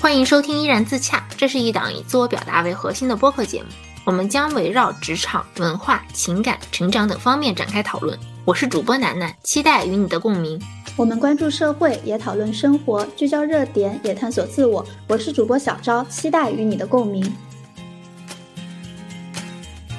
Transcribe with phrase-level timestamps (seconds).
[0.00, 3.68] 欢迎收听《依然自洽》，这是一档以自我表达为核心的播客节目。
[4.06, 8.18] 我们将围绕职场、文化、情感、成长等方面展开讨论。
[8.46, 10.58] 我是主播楠楠，期待与你的共鸣。
[10.96, 14.82] 我们关注社会，也讨论生活，聚焦热点，也探索自我。
[15.06, 17.30] 我是主播小昭，期待与你的共鸣。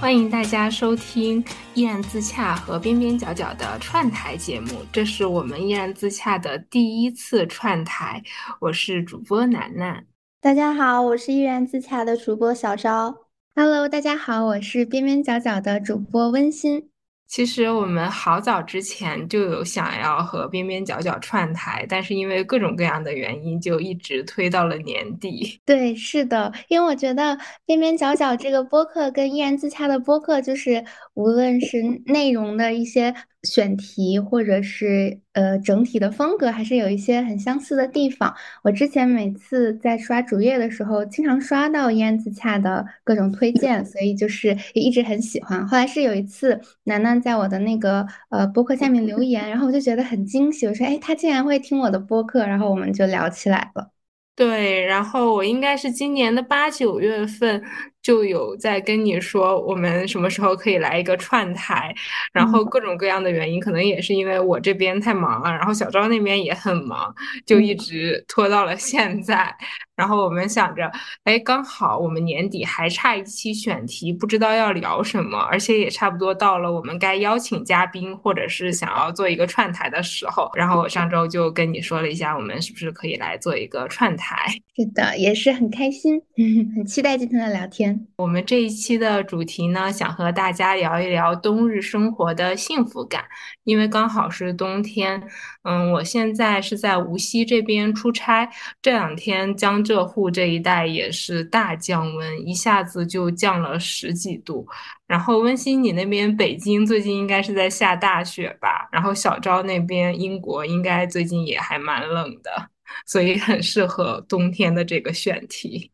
[0.02, 1.44] 欢迎大家收听
[1.76, 8.20] 《依然自洽》和边边角角的串台节目，这是我们《依然自洽》的第一次串台。
[8.60, 10.04] 我是主播楠楠，
[10.42, 13.16] 大家好，我是依然自洽的主播小昭。
[13.56, 16.90] Hello，大家好，我是边边角角的主播温馨。
[17.32, 25.62] 其实我们好早之前就有想要和边边角角串台，但是因为各种各样的原因，就一直推到了年底。
[25.66, 33.16] 对，是的，因为我觉得边边角角这个播客跟依然自洽的播客，就是无论是内容的一些。
[33.44, 38.34] 选题或者是呃整体的风格还是有一些很相似的地方。
[38.64, 45.68] 我之前每次在刷主页的时候，经常刷到燕子恰的各种推荐，所以就是也一直很喜欢。
[45.68, 53.90] 后来是有一次楠楠在我的那个呃播客下面留言，然后我就觉得很惊喜，我说哎，他竟然会听我的播客，然后我们就聊起来了。
[54.36, 57.62] 对，然后我应该是今年的八九月份。
[58.02, 61.94] 就有在跟你说，我们什么时候可以来一个串台，
[62.34, 67.14] 然后各种各样的原因，可能也是因为我这边太忙了，然后小昭那边也很忙，
[67.46, 69.56] 就一直拖到了现在。
[69.96, 70.92] 然后我们想着，
[71.24, 80.50] 哎，刚好我们年底还差一期选题，不知道要聊什么，而且也差不多到了我们该邀请嘉宾或者是想要做一个串台的时候。
[80.56, 84.48] 然后我上周就跟你说了一下，我们是不是可以来做一个串台？
[84.76, 86.20] 是的，也是很开心，
[86.76, 88.08] 很期待今天的聊天。
[88.18, 93.26] 我们这一期的主题呢，想和大家聊一聊冬日生活的幸福感，
[93.66, 95.22] 因为刚好是冬天。
[95.64, 98.50] 嗯，我现在是在无锡这边出差，
[98.82, 104.68] 这两天浙沪这一带也是大降温，一下子就降了十几度。
[105.08, 108.88] 然后温馨，你那边北京最近应该是在下大雪吧？
[108.92, 112.70] 然后小昭那边英国应该最近也还蛮冷的，
[113.06, 115.92] 所以很适合冬天的这个选题。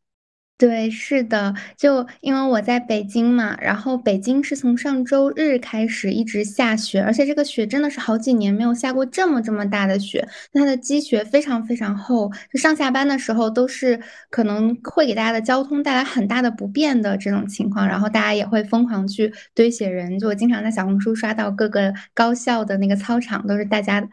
[0.57, 14.00] 对，是的，就因为我在北京嘛，然后北京是从上周日开始一直下雪，而且这个雪真的是好几年没有下过这么这么大的雪，它的积雪非常非常厚，就上下班的时候都是
[14.31, 24.03] 可能会给大家的交通带来很大的不便的这种情况，然后大家也会疯狂去堆雪人，就我经常在小红书刷到各个高校的那个操场都是大家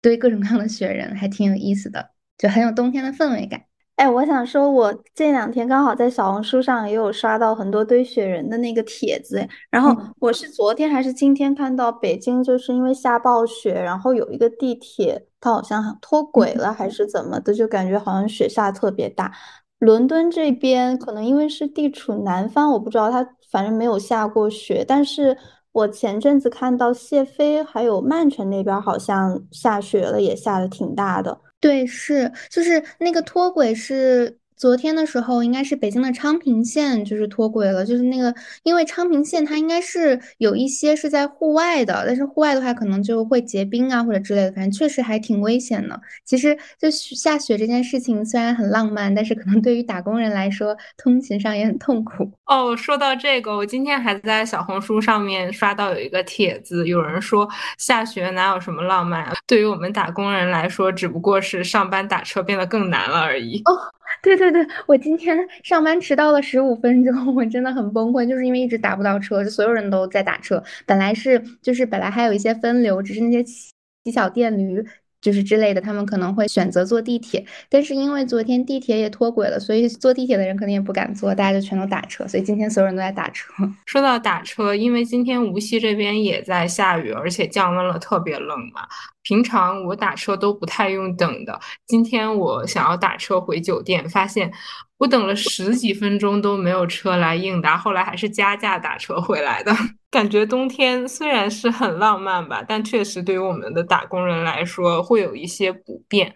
[0.00, 3.62] 堆各种各样的雪人，还挺有意思的，就很有冬天的氛围感。
[3.96, 19.30] 哎，我想说，我这两天刚好在小红书上也有刷到很多堆雪人的那个帖子，然后我是昨天还是今天看到北京就是因为下暴雪，然后有一个地铁它好像脱轨了还是怎么的，就感觉好像雪下特别大。
[19.78, 25.36] 伦敦这边可能因为是地处南方，我不知道它反正没有下过雪，但是
[25.70, 31.40] 我前阵子看到谢飞还有曼城那边好像下雪了，也下的挺大的。
[31.62, 34.36] 对，是，就是那个脱轨是。
[34.62, 46.00] 昨天的时候，应该是北京的昌平线就是脱轨了，就是那个，因为昌平线它应该是有一些是在户外的，但是户外的话可能就会结冰啊或者之类的，反正确实还挺危险的。
[46.24, 52.30] 其实就下雪这件事情虽然很浪漫，但是可能对于打工人来说，通勤上也很痛苦。
[52.46, 57.48] 哦，说到这个，我今天还在小红书上面刷到有一个帖子，有人说
[57.78, 59.34] 下雪哪有什么浪漫啊？
[59.44, 63.60] 对于我们打工人来说，只不过是上班打车变得更难了而已。
[63.64, 63.74] 哦。
[64.22, 70.62] 对对对，我今天上班迟到了十五分钟， 我真的很崩溃，就是因为一直打不到车，就所有人都在打车。
[70.86, 74.84] 本来是就是本来还有一些分流，只是那些骑小电驴
[75.20, 77.44] 就是之类的，他们可能会选择坐地铁。
[77.68, 82.26] 但是因为昨天地铁也脱轨了，所以坐地铁的人肯定也不敢坐，大家就全都打车。
[82.26, 83.52] 所以今天所有人都在打车。
[83.86, 88.82] 说到打车，因为今天无锡这边也在下雨，而且降温了，特别冷嘛。
[89.22, 94.52] 平常我打车都不太用等的，今天我想要打车回酒店，发现
[94.98, 99.72] 我等了十几分钟都没有车来应答，后来还是加价打车回来的。
[100.10, 106.34] 感觉冬天虽然是很浪漫吧，但确实对于我们的打工人来说会有一些不便。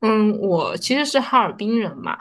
[0.00, 2.18] 嗯，我其实是哈尔滨人嘛，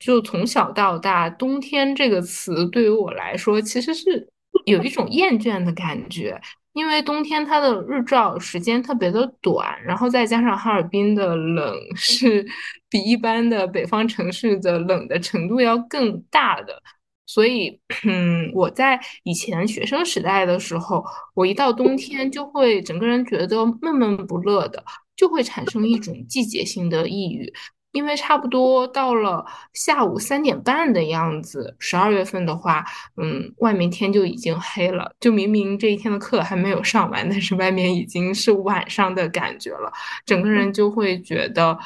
[0.00, 4.28] 就从小到大，冬天这个词对于我来说其实是
[4.64, 6.40] 有一种厌倦的感觉。
[6.72, 12.46] 因为冬天它的日照时间特别的短，然后再加上哈尔滨的冷是
[12.88, 16.82] 比一般的北方城市的冷的程度要更大的，
[17.26, 24.84] 所以，嗯，我在以前学生时代的时候，我一到冬天就会整个人觉得闷闷不乐的，
[25.16, 27.52] 就会产生一种季节性的抑郁。
[27.92, 32.84] 因为差不多到了下午三点半的样子，十二月份的话，
[33.16, 35.12] 嗯，外面天就已经黑了。
[35.18, 39.92] 就明明这一天的课还没有上完，但是外面已经是晚上的感觉了，
[40.24, 41.76] 整个人就会觉得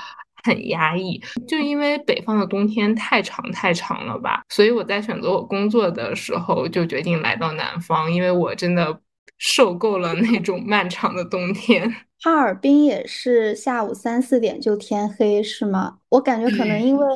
[0.43, 1.21] 很压抑。
[1.49, 9.01] 就因为北方的冬天太长太长了吧，所以我在选择我工作的时候就决定来到南方，因为我真的
[9.38, 11.94] 受够了那种漫长的冬天。
[12.22, 15.98] 哈尔滨也是下午三四点就天黑，是吗？
[16.08, 17.06] 我感觉可能因为，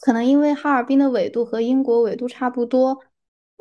[0.00, 2.98] 可能因为哈尔滨的纬度和英国纬度差不多。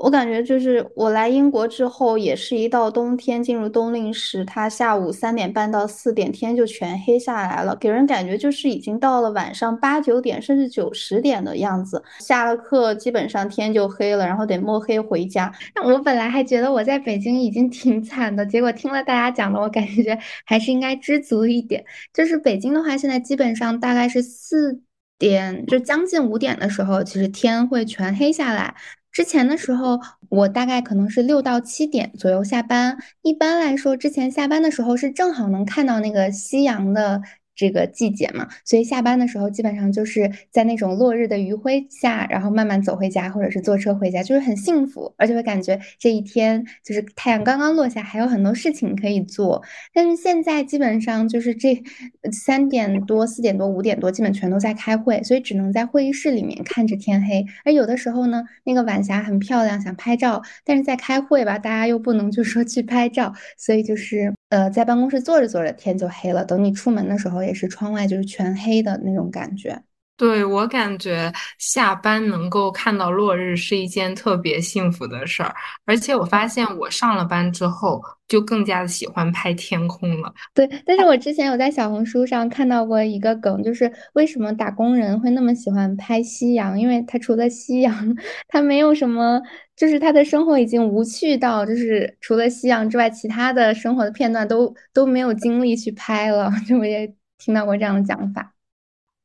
[0.02, 12.02] 我感觉就是我来英国之后，也是一到冬天进入冬令时，它下午三点半到四点天就全黑下来了，给人感觉就是已经到了晚上八九点甚至九十点的样子。
[12.20, 15.52] 下了课基本上天就黑了，然后得摸黑回家。
[15.84, 21.84] 我本来还觉得我在北京已经挺惨的，结果听了大家讲的，我感觉还是应该知足一点。
[22.14, 24.82] 就是北京的话，现在基本上大概是四
[25.18, 28.74] 点，就将近五点的时候，其实天会全黑下来。
[29.12, 32.98] 之前的时候，我大概可能是六到七点左右下班。
[33.22, 37.22] 一般来说，之前下班的时候是正好能看到那个夕阳的。
[37.60, 49.62] 这个季节嘛，所以下班的时候基本上就是在那种落日的余晖下，然后慢慢走回家，或者是坐车回家，就是很幸福，而且会感觉这一天就是太阳刚刚落下，还有很多事情可以做。
[49.94, 51.84] 但是现在基本上就是这
[52.32, 57.46] 三点多、四点多、五点多，基本全都在开会，所以只能在会议室里面看着天黑。
[57.66, 67.49] 而有的时候呢，那个晚霞很漂亮，想拍照，但是在开会吧，大家又不能就说去拍照，所以就是呃，在办公室坐着坐着天就黑了，等你出门的时候。
[67.50, 69.78] 也是窗外就是全黑的那种感觉。
[70.16, 75.56] 对我感觉下班能够看到落日是一件特别幸福的事儿，
[75.86, 80.34] 而且我发现我上了班之后就更加的喜欢拍天空了。
[80.54, 86.78] 对，但是我之前有在小红书上看到过一个梗，就是为什么打工人会那么喜欢拍夕阳？
[86.78, 88.14] 因为他除了夕阳，
[88.50, 89.42] 他没有什么，
[89.78, 96.52] 就是他的生活已经无趣到，就是除了夕阳之外，其他的生活的片段都都没有精力去拍了。
[96.68, 97.10] 就我也。
[97.40, 98.54] 听到过这样的讲法，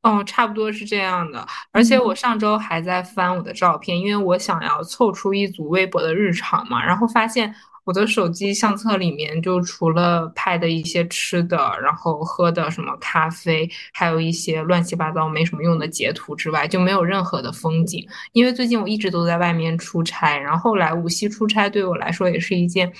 [0.01, 1.45] 哦，差不多是这样的。
[1.71, 6.83] 而且我上周还在翻我的照片，因为我想要凑出一组微博的日常嘛。
[6.83, 7.53] 然后发现
[7.83, 18.07] 我的手机相册里面，就除了拍的一些吃的，然后喝的什么咖啡，还有一些乱七八糟没什么用的截图之外，就没有任何的风景。
[18.31, 22.91] 因为最近我一直都在外面出差，然后来无锡出差对我来说也是一件。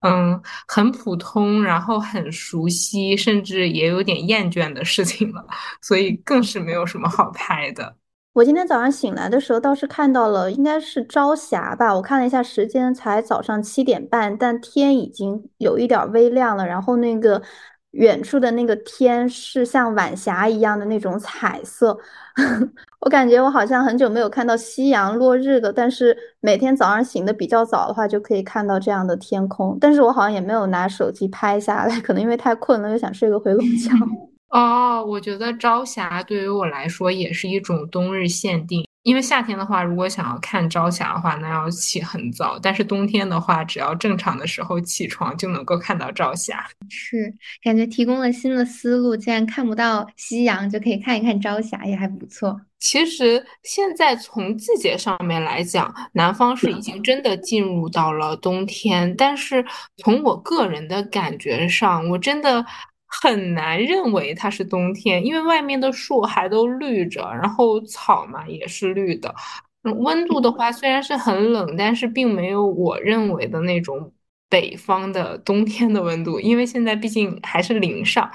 [0.00, 5.44] 嗯，很普通，然后很熟悉，甚至也有点厌倦的事情了，
[5.82, 7.96] 所以更是没有什么好拍的。
[8.32, 11.92] 我今天早上醒来的时候，倒是看到了，应该是朝霞吧。
[11.94, 16.64] 我看了一下时间，才早上七点半，但天已经有一点微亮了。
[16.64, 17.42] 然后那个
[17.92, 21.98] 远处的那个天是像晚霞一样的那种彩色。
[23.00, 29.76] 我感觉我好像很久没有看到夕阳落日的，但是每天早上醒的比较早的话，就可以看到这样的天空。
[29.80, 33.90] 但是我好像也没有拿手机拍下来，可能因为太困了，又想睡个回笼觉。
[34.50, 38.86] 哦，我觉得朝霞对于我来说也是一种冬日限定。
[39.02, 46.68] 因为夏天的话，如果想要看朝霞的话，那要起很早；但是冬天的话，只要正常的时候起床就能够看到朝霞。
[46.90, 52.60] 是，感觉提供了新的思路，既然看不到夕阳，就可以看一看朝霞，也还不错。
[52.78, 59.64] 其实现在从季节上面来讲，南方是已经真的进入到了冬天，但是
[59.96, 62.64] 从我个人的感觉上，我真的。
[63.10, 69.34] 很难认为它是冬天，因为外面的树还都绿着，然后草嘛也是绿的。
[69.82, 74.12] 温度的话虽然是很冷，但是并没有我认为的那种
[74.48, 78.30] 北方的冬天的温度，因为现在毕竟还是零上。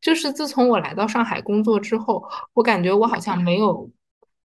[0.00, 3.90] 就是自从我来到上海工作之后，我感觉我好像没有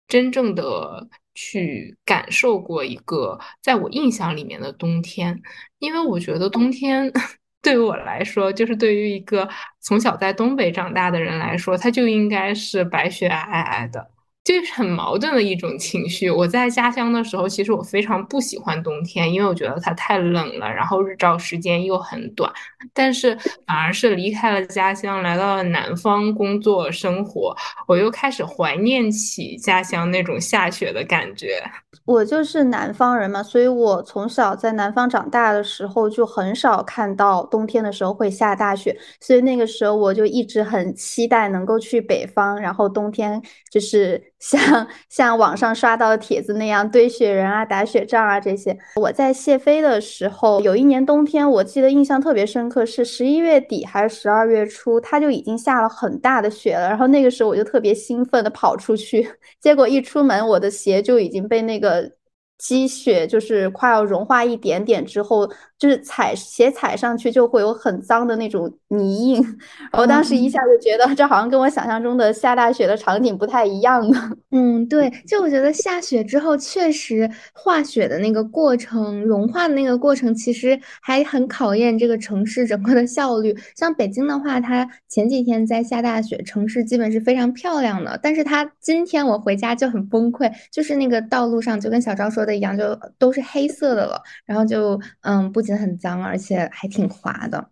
[0.07, 5.41] 真正的去感受过一个在我印象里面的冬天，
[5.79, 7.13] 因为我觉得冬天。
[7.63, 9.49] 对于我来说，就是对于一个
[9.81, 14.11] 从小在东北长大的人来说，他就应该是白雪皑皑的，
[14.49, 16.31] 就是很矛盾的一种情绪。
[16.31, 22.51] 我在家乡的时候，其实我非常不喜欢冬天，因为我觉得它太冷了，然后日照时间又很短。
[22.95, 23.37] 但是
[23.67, 27.55] 反而是离开了家乡，来到了南方工作生活，
[27.87, 31.63] 我又开始怀念起家乡那种下雪的感觉。
[32.07, 48.77] 我就是南方人嘛，所以我从小在南方长大的时候，就很少看到冬天的时候会下大雪，所以那个时候我就一直很期待能够去北方，然后冬天就是像像网上刷到的帖子那样堆雪人啊、打雪仗啊这些。
[48.97, 56.89] 我在谢飞的时候，有一年冬天，我记得印象特别深刻，是十一月底还是十二月初，它就已经下了很大的雪了。
[56.89, 59.29] 然后那个时候我就特别兴奋的跑出去，
[59.61, 62.13] 结果一出门，我的鞋就已经被那个。
[62.61, 69.59] 积雪就是快要融化一点点之后，就是踩鞋踩上去就会有很脏的那种泥印。
[69.93, 74.19] 我当时一下就觉得这好像跟我想象中的下大雪的场景不太一样的。
[74.51, 83.55] 嗯，对，就我觉得下雪之后确实化雪的那个过程、融化的那个过程，其实还很考验这个城市整个的效率。
[83.77, 88.19] 像北京的话，它前几天在下大雪，城市基本是非常漂亮的。
[88.21, 92.49] 但是它今天我回家就很崩溃，就是那个道路上就跟小赵说。
[92.49, 97.71] 的一样就都是黑色的了，然后就嗯，不仅很脏，而且还挺滑的。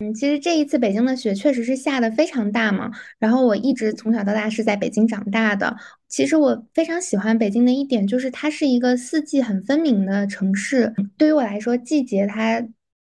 [0.00, 2.90] 嗯，其实这一次北京的雪确实是下的非常大嘛。
[3.18, 5.76] 然后我一直从小到大是在北京长大的。
[6.08, 10.94] 其实我非常喜欢北京的一点就是它是一个四季很分明的城市。
[11.18, 12.66] 对于我来说，季节它。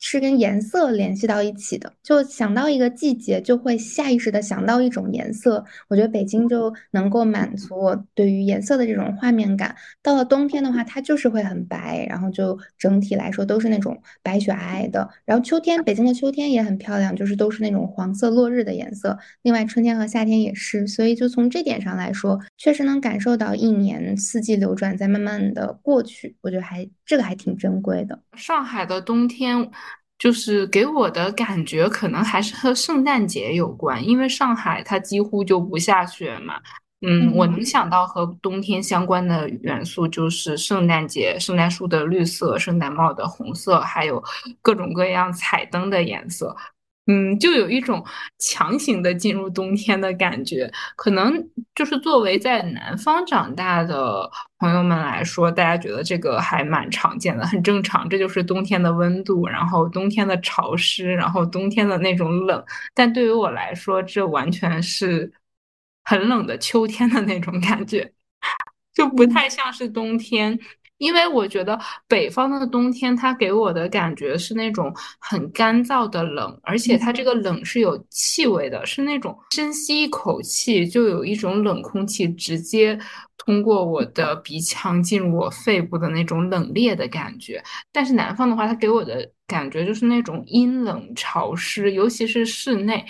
[0.04, 5.64] 是跟颜色联系到一起的，就想到一个季节，就会下意识的想到一种颜色。
[5.88, 9.76] 我觉得北京就能够满足我对于颜色的这种画面感。
[10.02, 15.08] 到了冬天的话，它就是会很白，然后就整体来说都是那种白雪皑皑的。
[15.24, 19.16] 然后秋天，北京的秋天也很漂亮，就是都是那种黄色落日的颜色。
[19.44, 26.36] 另外，春天和夏天也是，所以就从这点上来说，确实能感受到一年四季流转在慢慢的过去。
[26.42, 28.20] 我觉得还这个还挺珍贵的。
[28.36, 29.70] 上海的冬天。
[30.22, 36.62] 就是给我的感觉，可能还是和圣诞节有关，因为上海它几乎就不下雪嘛。
[37.04, 44.24] 嗯，我能想到和冬天相关的元素就是圣诞节，圣诞树的绿色，圣诞帽的红色，还有
[44.62, 46.56] 各种各样彩灯的颜色。
[47.12, 48.02] 嗯，就有一种
[48.40, 50.72] 强行的进入冬天的感觉。
[50.96, 51.34] 可能
[51.76, 58.08] 就是作为在南方长大的朋友们来说，大家觉得这个还蛮常见的，很正常。
[58.08, 62.64] 这就是冬天的温度，然后冬天的潮湿，然后冬天的那种冷。
[62.94, 65.30] 但对于我来说，这完全是
[66.06, 68.14] 很冷的秋天的那种感觉，
[68.94, 70.58] 就不太像是冬天。
[71.02, 71.78] 因为我觉得
[72.08, 83.00] 北方的冬天，它给我的感觉是那种很干燥的冷，而且它这个冷是有气味的，是那种深吸一口气就有一种冷空气直接
[83.36, 87.64] 通过我的鼻腔进入我肺部的那种冷冽的感觉。
[87.92, 93.04] 但是南方的话，它给我的感觉就是那种阴冷潮湿，尤其是室内。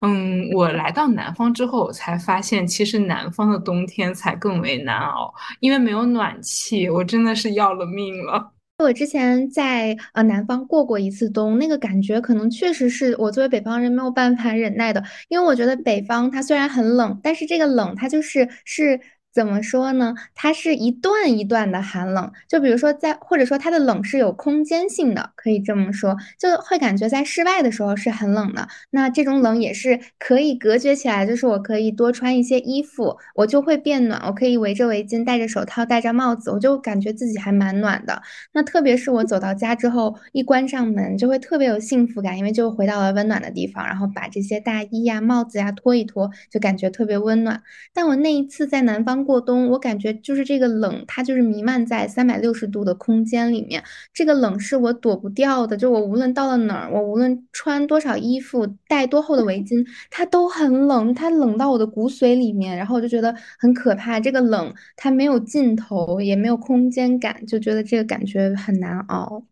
[0.00, 8.52] 嗯，我来到南方之后，我才发现其实南方的冬天才更为难熬，因为没有暖气，我真的是要了命了。
[8.78, 18.98] 我之前在呃南方过过一次冬，那个感觉可能确实是我作为北方人没有办法忍耐的，因为我觉得北方它虽然很冷，但是这个冷它就是是。
[19.32, 20.14] 怎么说呢？
[20.34, 28.66] 它是一段一段的寒冷，就比如说在，或者说它的冷是有空间性的，可以这么说，就会感觉在室外的时候是很冷的。
[28.90, 34.20] 那这种冷也是可以隔绝起来，就是我可以多穿一些衣服，我就会变暖。
[34.26, 38.20] 我可以围着围巾，戴着手套，戴着帽子，我就感觉自己还蛮暖的。
[38.52, 47.62] 那特别是我走到家之后，一关上门，就会特别有幸福感，因为就回到了温暖的地方，然后把这些大衣呀、帽子呀脱一脱，就感觉特别温暖。
[47.94, 49.19] 但我那一次在南方。
[49.24, 53.82] 过冬，我感觉就是这个冷，它就是弥漫在三百六十度的空间里面。
[54.12, 62.76] 这个冷是我躲不掉的，就我无论到了哪儿，我无论穿多少衣服，戴多厚的围巾，它都很冷，它冷到我的骨髓里面。
[62.76, 69.42] 然后我就觉得很可怕，这个冷它没有尽头，也没有空间感，就觉得这个感觉很难熬。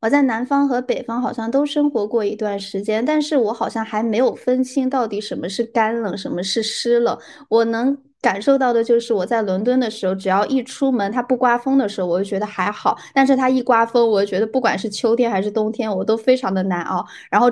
[0.00, 7.18] 我在南方和北方好像都生活过一段时间，但是我好像还没有分清到底什么是干冷，什么是湿冷。
[7.48, 7.96] 我能。
[8.24, 17.04] 感受到的就是我在伦敦的时候，只要一出门，它不刮风的时候，我就觉得还好；但是它一刮风，我就觉得不管是秋天还是冬天，我都非常的难熬。
[17.30, 17.50] 然后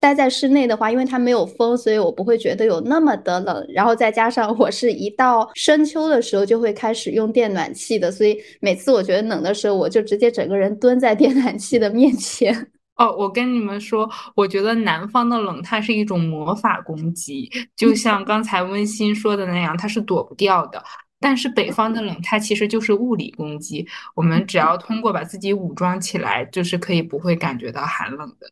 [0.00, 3.64] 待在室内的话，因为它没有风，所以我不会觉得有那么的冷。
[3.68, 12.72] 然后再加上我是一到深秋的时候就会开始用电暖气的，所以每次我觉得冷的时候，我就直接整个人蹲在电暖气的面前。
[12.98, 20.82] 哦，我跟你们说，我觉得南方的冷它是一种魔法攻击，就像刚才温馨说的那样，它是躲不掉的。
[21.20, 28.50] 但是北方的冷，它其实就是物理攻击，我们只要通过把自己武装起来，就是可以不会感觉到寒冷的。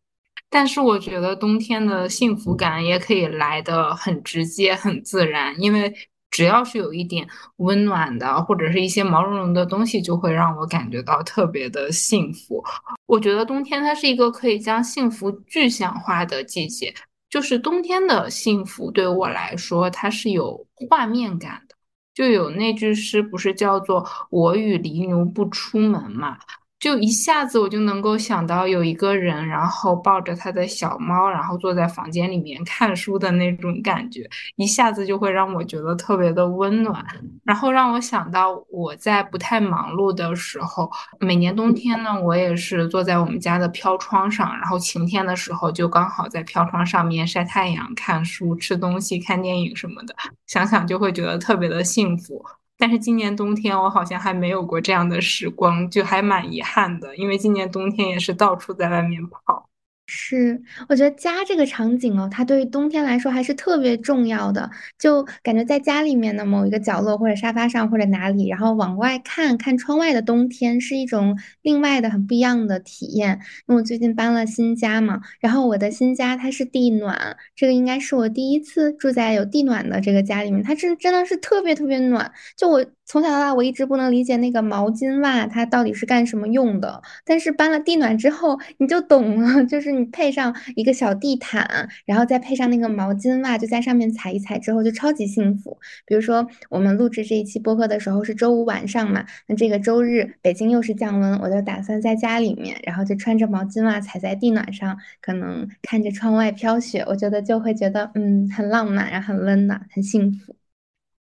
[0.48, 5.92] 但是我觉得冬天的幸福感也可以来得很直接、很自然，因为。
[6.36, 7.26] 只要是有一点
[7.56, 12.62] 温暖的，或者是一些毛茸茸的东西，就会让我感觉到特别的幸福。
[13.06, 16.94] 我觉得冬天它是一个可以将幸福具象化的季节，
[17.30, 21.74] 就是冬天的幸福对我来说，它是有画面感的。
[22.12, 26.36] 就有那句诗不是叫做“我与狸牛不出门”嘛？
[26.78, 37.04] 就一下子我就能够想到有一个人，然后抱着他的小猫，然后坐在房间里面看书的那种感觉，一下子就会让我觉得特别的温暖，
[37.44, 50.14] 然后让我想到我在不太忙碌的时候，每年冬天呢，我也是坐在我们家的飘窗上，然后晴天的时候就刚好在飘窗上面晒太阳、看书、吃东西、看电影什么的，
[50.46, 52.44] 想想就会觉得特别的幸福。
[52.78, 59.65] 但是今年冬天我好像还没有过这样的时光，就还蛮遗憾的，因为今年冬天也是到处在外面跑。
[60.08, 64.70] 是，我觉得家这个场景哦，它对于冬天来说还是特别重要的。
[64.98, 73.40] 就感觉在家里面的某一个角落，或者沙发上，或者哪里，然后往外看看窗外的冬天，是一种另外的很不一样的体验。
[73.66, 82.30] 因为我最近搬了新家嘛，然后我的新家它是地暖，这个应该是我第一次住在有地暖的这个家里面，它真真的是特别特别暖。
[82.56, 89.96] 就我从小到大，我一直不能理解那个毛巾袜它到底是干什么用的，但是搬了地暖之后，你就懂了，就是。
[89.96, 95.78] 你配上一个小地毯，然后再配上那个毛巾袜，就在上面踩一踩之后，就超级幸福。
[96.04, 110.54] 比如说，我们录制这一期播客的时候是周五晚上嘛，那这个周日北京又是降温，我就打算在家里面，然后就穿着毛巾袜踩在地暖上，可能看着窗外飘雪，我觉得就会觉得嗯很浪漫，然后很温暖，很幸福。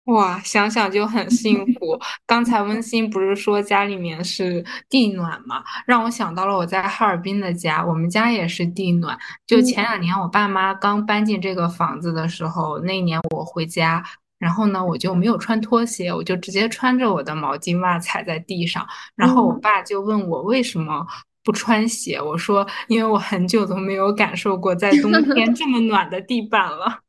[0.05, 1.99] 哇，想想就很幸福。
[2.27, 9.17] 刚才温馨不是说家里面是地暖嘛，让我想到了我在哈尔滨的家，我们家也是地暖。
[9.47, 14.03] 就前两年我爸妈刚搬进这个房子的时候，那年我回家，
[14.37, 21.03] 然后呢我就没有穿拖鞋，我就直接穿着我的毛巾袜踩在地上，然后我爸就问我为什么
[21.43, 26.99] 不穿鞋，我说因为我很久都没有感受过在冬天这么暖的地板了。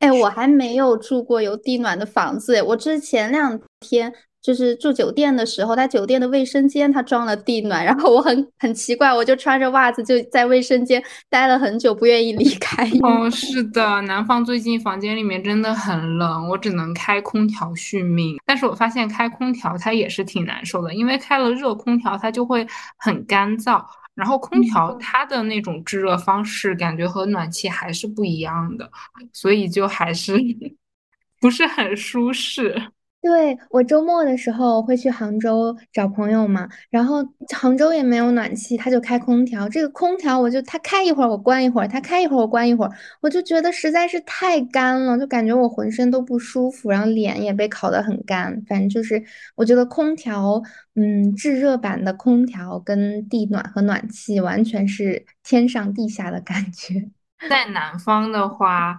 [0.00, 2.62] 哎，我还没有住过有地暖的房子。
[2.62, 4.12] 我之前两天
[4.42, 12.88] 就是住酒店的时候，他酒店的卫生间他装了地暖，然后我很很奇怪，我就穿着袜子就在卫生间待了很久，不愿意离开。
[13.02, 18.36] 哦，是的，南方最近房间里面真的很冷，我只能开空调续命。
[18.44, 22.64] 但是我发现开空调它也是挺难受的，因为开了热空调它就会
[22.98, 23.82] 很干燥。
[24.16, 28.90] 然后空调它的那种制热方式，感觉和暖气还是不一样的，
[29.32, 30.34] 所以就还是
[31.40, 32.90] 不是很舒适。
[33.26, 37.16] 对我周末的时候会去杭州找朋友嘛，然后
[37.52, 39.68] 杭州也没有暖气，他就开空调。
[39.68, 48.62] 这个空调我就他开一会儿我关一会儿，他开一会儿我关一会儿，我就觉得实在是太干了，就感觉我浑身都不舒服，然后脸也被烤得很干。
[48.68, 49.20] 反正就是
[49.56, 50.62] 我觉得空调，
[50.94, 57.10] 嗯，制热版的空调跟地暖和暖气完全是天上地下的感觉。
[57.50, 58.96] 在南方的话。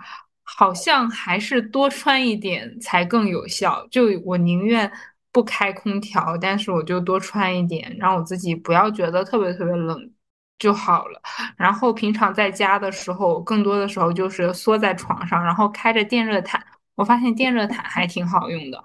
[0.48, 3.86] 好像还是多穿一点才更有效。
[3.92, 4.90] 就我宁愿
[5.32, 10.12] 不开空调，但是我就多穿一点，让我自己不要觉得特别特别冷
[10.58, 11.22] 就好了。
[11.58, 16.66] 然后平常在家的时候，更多的时候就是缩在床上，然后开着电热毯。
[16.96, 18.82] 我发现电热毯还挺好用的。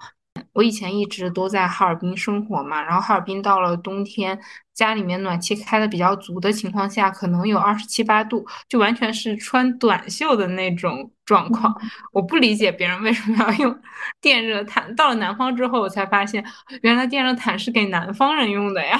[0.53, 4.39] 我以前一直都在哈尔滨生活嘛，然后哈尔滨到了冬天，
[4.73, 11.73] 家里面暖气开的比较足的情况下，可能有二十七八度，就完全是穿短袖的那种状况。
[12.11, 13.79] 我不理解别人为什么要用
[14.21, 14.95] 电热毯。
[14.95, 16.43] 到了南方之后，我才发现，
[16.81, 18.99] 原来电热毯是给南方人用的呀。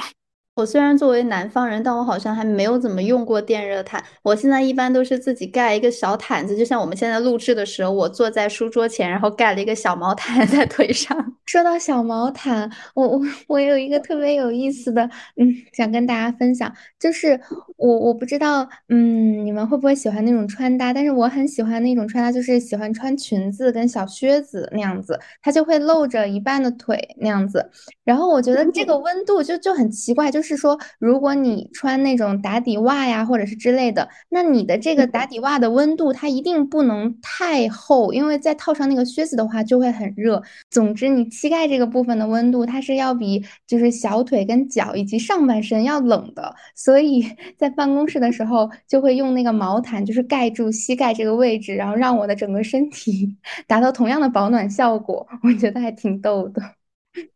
[0.54, 4.00] 我虽然作为南方人，但我好像还没有怎么用过电热毯。
[4.22, 11.34] 我现在一般都是自己盖一个小毯子，就像我们现在录制的时候，我坐在书桌前，然后盖了一个小毛毯在腿上。
[11.46, 15.02] 说到小毛毯，我我我有一个特别有意思的，
[15.36, 17.38] 嗯，想跟大家分享，就是
[17.76, 20.92] 我我不知道，嗯，你们会不会喜欢那种穿搭？
[20.92, 27.68] 但是我很喜欢那种穿搭，就是喜欢穿裙子跟小靴子那样子，它就会露着一半的腿那样子。
[28.04, 30.43] 然后我觉得这个温度就就很奇怪，就。
[30.43, 40.42] 是说，如果你穿那种打底袜呀，或者是之类的，那你的这个打底袜的温度它一定不能太厚，因为再套上那个靴子的话就会很热。
[40.70, 46.54] 总之，你膝盖这个部分的温度它是要比就是小腿跟脚以及上半身要冷的。
[46.74, 47.24] 所以
[47.56, 55.26] 在办公室的时候就会用那个毛毯，就是盖住膝盖这个位置，然后让我的整个身体 达到同样的保暖效果。
[55.42, 56.60] 我觉得还挺逗的。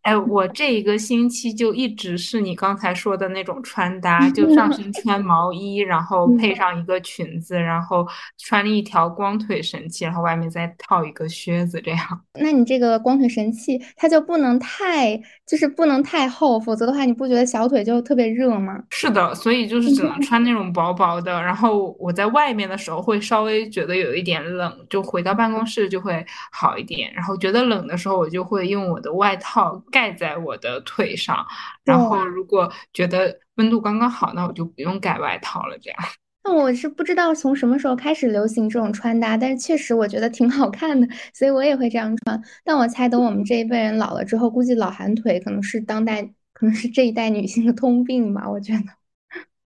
[0.02, 8.06] 哎，我这一个星期就一直是你刚才说的那种穿搭，就上身穿毛衣，然后配上一个裙子，然后
[8.38, 12.20] 穿了一条光腿神器，然后外面再套一个靴子，这样。
[12.40, 18.78] 那你这个光腿神器，它就不能太，就是不能太厚，否则的话，你不觉得小腿就特别热吗？
[18.90, 29.82] 是的，所以就是只能 穿那种薄薄的，然后我在外面的时候会稍微觉得有一点冷，就回到办公室就会好一点，然后觉得冷的时候，我就会用我的外套。
[29.90, 31.46] 盖在我的腿上，
[31.84, 35.78] 然后如果觉得温度刚刚好，那我就不用盖外套了。
[35.78, 42.42] 这样，那我是不知道从什么时候开始流行这种穿搭，但是确实我觉得挺好看的，所以我也会这样穿。
[42.64, 48.48] 但我猜等我们这一辈人老了之后，估计老寒腿可能是当代，可能是这一代女性的通病吧。
[48.48, 48.84] 我觉得，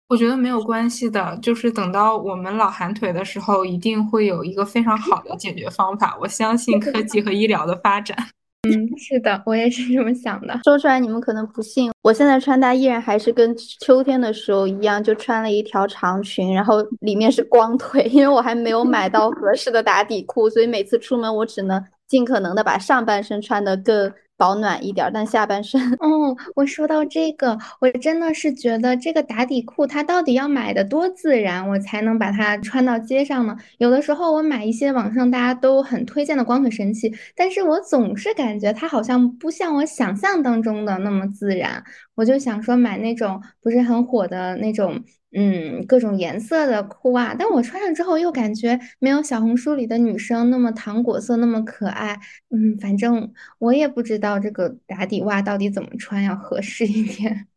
[0.08, 6.16] 我觉得没有关系的，就是等到我们老寒腿的时候，一定会有一个非常好的解决方法。
[6.20, 8.16] 我相信科技和医疗的发展。
[8.64, 10.58] 嗯，是的，我也是这么想的。
[10.64, 24.12] 说出来你们可能不信，我现在穿搭依然还是跟秋天的时候一样，就穿了一条长裙，然后里面是光腿，因为我还没有买到合适的打底裤，所以每次出门我只能尽可能的把上半身穿的更。
[24.36, 26.36] 保暖一点，但下半身 哦。
[26.54, 33.56] 我说到这个，我真的是觉得这个打底裤它到底要买的多自然，我才能把它穿到街上呢？
[33.78, 41.82] 有的时候我买一些网上大家都很推荐的光腿神器，但是我总是感觉它好像不像我想象当中的那么自然。
[42.14, 45.02] 我就想说买那种不是很火的那种。
[45.34, 52.18] 嗯，各种颜色的裤袜，但我穿上之后又感觉没有小红书里的女生那么糖果色那么可爱。
[52.50, 57.48] 嗯，反正我也不知道这个打底袜到底怎么穿要合适一点。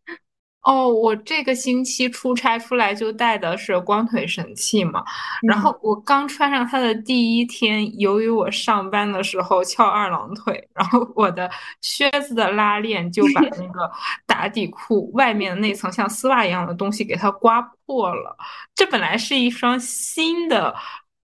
[0.67, 5.01] 哦，我这个星期出差出来就带的是光腿神器嘛，
[5.41, 11.49] 然后我刚穿上它的第一天，由于我上班的时候翘二郎腿，然后我的
[11.82, 13.89] 靴子的拉链就把那个
[14.25, 18.36] 打底裤外面的那层像丝袜一样的东西给它刮破了。
[18.75, 20.75] 这本来是一双新的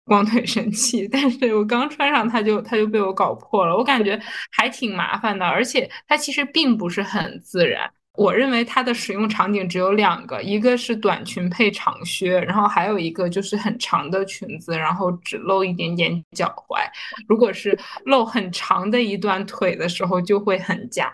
[0.07, 4.19] 光腿神器，但是我刚穿上它就它就被我搞破了，我感觉
[4.53, 7.91] 还挺麻烦的，而且它其实并不是很自然。
[8.17, 16.79] 我认为它的使用场景只有两个，一个是短裙配长靴，然后还有一个就是很长的裙子，然后只露一点点脚踝。
[17.29, 21.13] 如果是露很长的一段腿的时候，就会很假。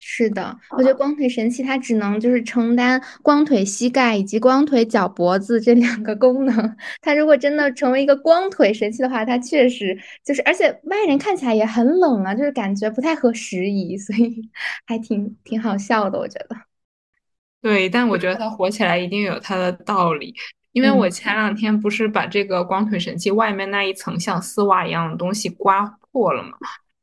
[0.00, 6.76] 是的，我觉得光腿神器它只能就是承担光腿膝盖以及光腿脚脖子这两个功能。
[7.02, 14.40] 它如果真的成为一个光腿神器的话，它确实就是，而且外人看起来也很冷啊，就是感觉不太合时宜，所以
[14.86, 16.56] 还挺挺好笑的，我觉得。
[17.60, 20.32] 对，但我觉得它火起来一定有它的道理，
[20.72, 26.50] 因为我前两天不是把这个光腿神器外面那一层像丝袜一样的东西刮破了吗？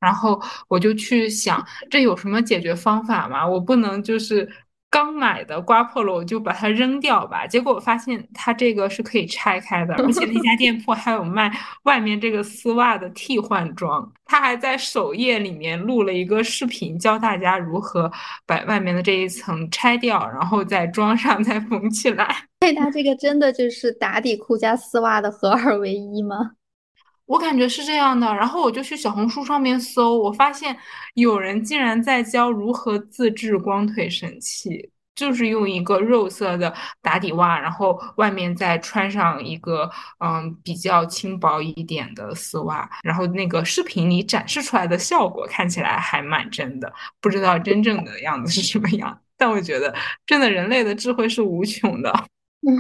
[0.06, 3.48] 然后我就去想，这有什么解决方法吗？
[3.48, 4.48] 我不能就是
[4.92, 7.46] 刚买的刮破了我就把它扔掉吧？
[7.48, 11.52] 结果我发现它这个是可以拆开的，而且那家店铺还有卖
[11.84, 14.10] 外面这个丝袜的替换装。
[14.28, 18.12] 他还在首页里面录了一个视频，教大家如何
[18.46, 22.36] 把外面的这一层拆掉，然后再装上，再缝起来。
[22.60, 26.52] 对，它这个真的就是打底裤加丝袜的合二为一吗？
[27.26, 30.78] 我感觉是这样的，然后我就去小红书上面搜，我发现
[31.16, 49.92] 有人竟然在教如何自制光腿神器，就是用一个肉色的打底袜，然后外面再穿上一个嗯比较轻薄一点的丝袜，然后那个视频里展示出来的效果看起来还蛮真的，不知道真正的样子是什么样，但我觉得
[50.28, 52.14] 真的人类的智慧是无穷的。
[52.68, 52.76] 嗯，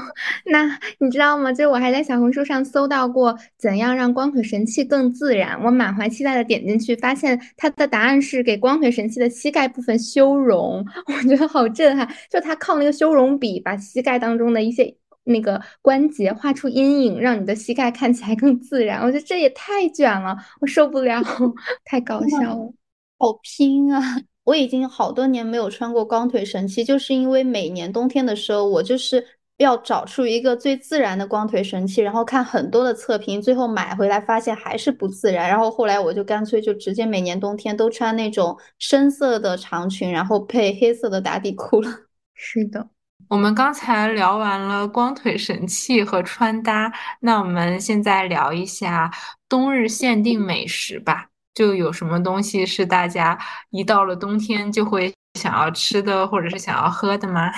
[0.46, 1.52] 那你知道吗？
[1.54, 5.64] 就是我还在小红书上搜到过怎样让光腿神器更自然。
[5.64, 10.84] 我满怀期待的点进去，发现它的答案是给光腿神器的膝盖部分修容。
[11.06, 14.92] 我觉得好震撼，就它靠那个修容笔把膝盖当中的一些
[15.24, 19.00] 那个关节画出阴影，让你的膝盖看起来更自然。
[19.02, 21.22] 我觉得这也太卷了，我受不了，
[21.86, 22.74] 太搞笑了，
[23.20, 24.02] 好拼啊！
[24.46, 29.24] 我已经好多年没有穿过光腿神器，就是因为每年冬天的时候，我就是。
[29.58, 35.48] 要找出一个最自然的光腿神器，然后看很多的测评，最后买回来发现还是不自然。
[35.48, 41.90] 然后后来我就干脆就直接每年冬天都穿那种深色的长裙，然后配黑色的打底裤了。
[42.36, 42.90] 是的，
[43.30, 46.92] 我们刚才聊完了光腿神器和穿搭，
[47.22, 49.10] 那我们现在聊一下
[49.48, 51.28] 冬日限定美食吧。
[51.54, 53.40] 就有什么东西是大家
[53.70, 57.50] 一到了冬天就会想要吃的，或者是想要喝的吗？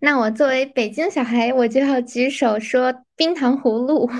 [0.00, 4.10] 那我作为北京小孩，我就要举手说冰糖葫芦。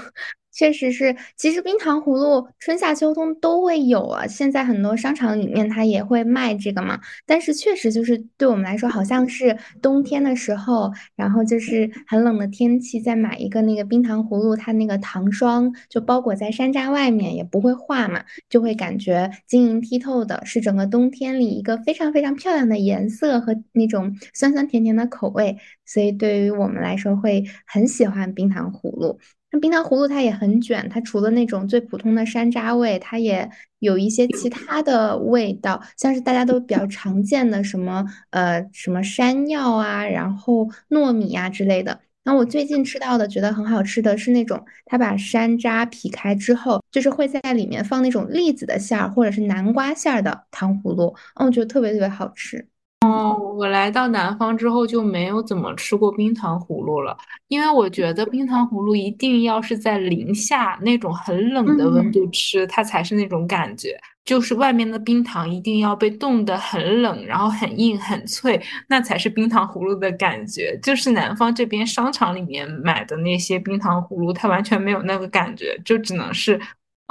[0.53, 4.27] 确实是，其实冰糖葫芦春夏秋冬都会有啊。
[4.27, 7.01] 现在很多商场里面它也会卖这个嘛。
[7.25, 25.57] 但是确实就是对我们来说，好像是冬天的时候，然后就是很冷的天气，再买一个那个冰糖葫芦，它那个糖霜就包裹在山楂外面，也不会化嘛，就会感觉晶莹剔透的，是整个冬天里一个非常非常漂亮的颜色和那种酸酸甜甜的口味。
[25.87, 29.19] 所以对于我们来说，会很喜欢冰糖葫芦。
[29.53, 42.01] 那冰糖葫芦它也很卷，它除了那种最普通的山楂味，它也有一些其他的味道，像是大家都比较常见的什么呃什么山药啊，然后糯米啊之类的。
[42.23, 52.69] 那我最近吃到的觉得很好吃的是那种，它把山楂劈开之后，就是会在里面放那种栗子的馅儿或者是南瓜馅儿的糖葫芦，嗯，我觉得特别特别好吃。
[53.11, 57.17] 哦，我来到南方之后就没有怎么吃过冰糖葫芦了，
[57.49, 70.79] 因为我觉得冰糖葫芦一定要是在零下那种很冷的温度吃，它才是那种感觉，就是外面的冰糖一定要被冻得很冷，然后很硬很脆，那才是冰糖葫芦的感觉。
[70.83, 76.61] 就是南方这边商场里面买的那些冰糖葫芦，它完全没有那个感觉，就只能是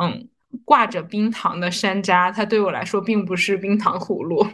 [0.01, 0.27] 嗯
[0.65, 4.45] 挂着冰糖的山楂，它对我来说并不是冰糖葫芦。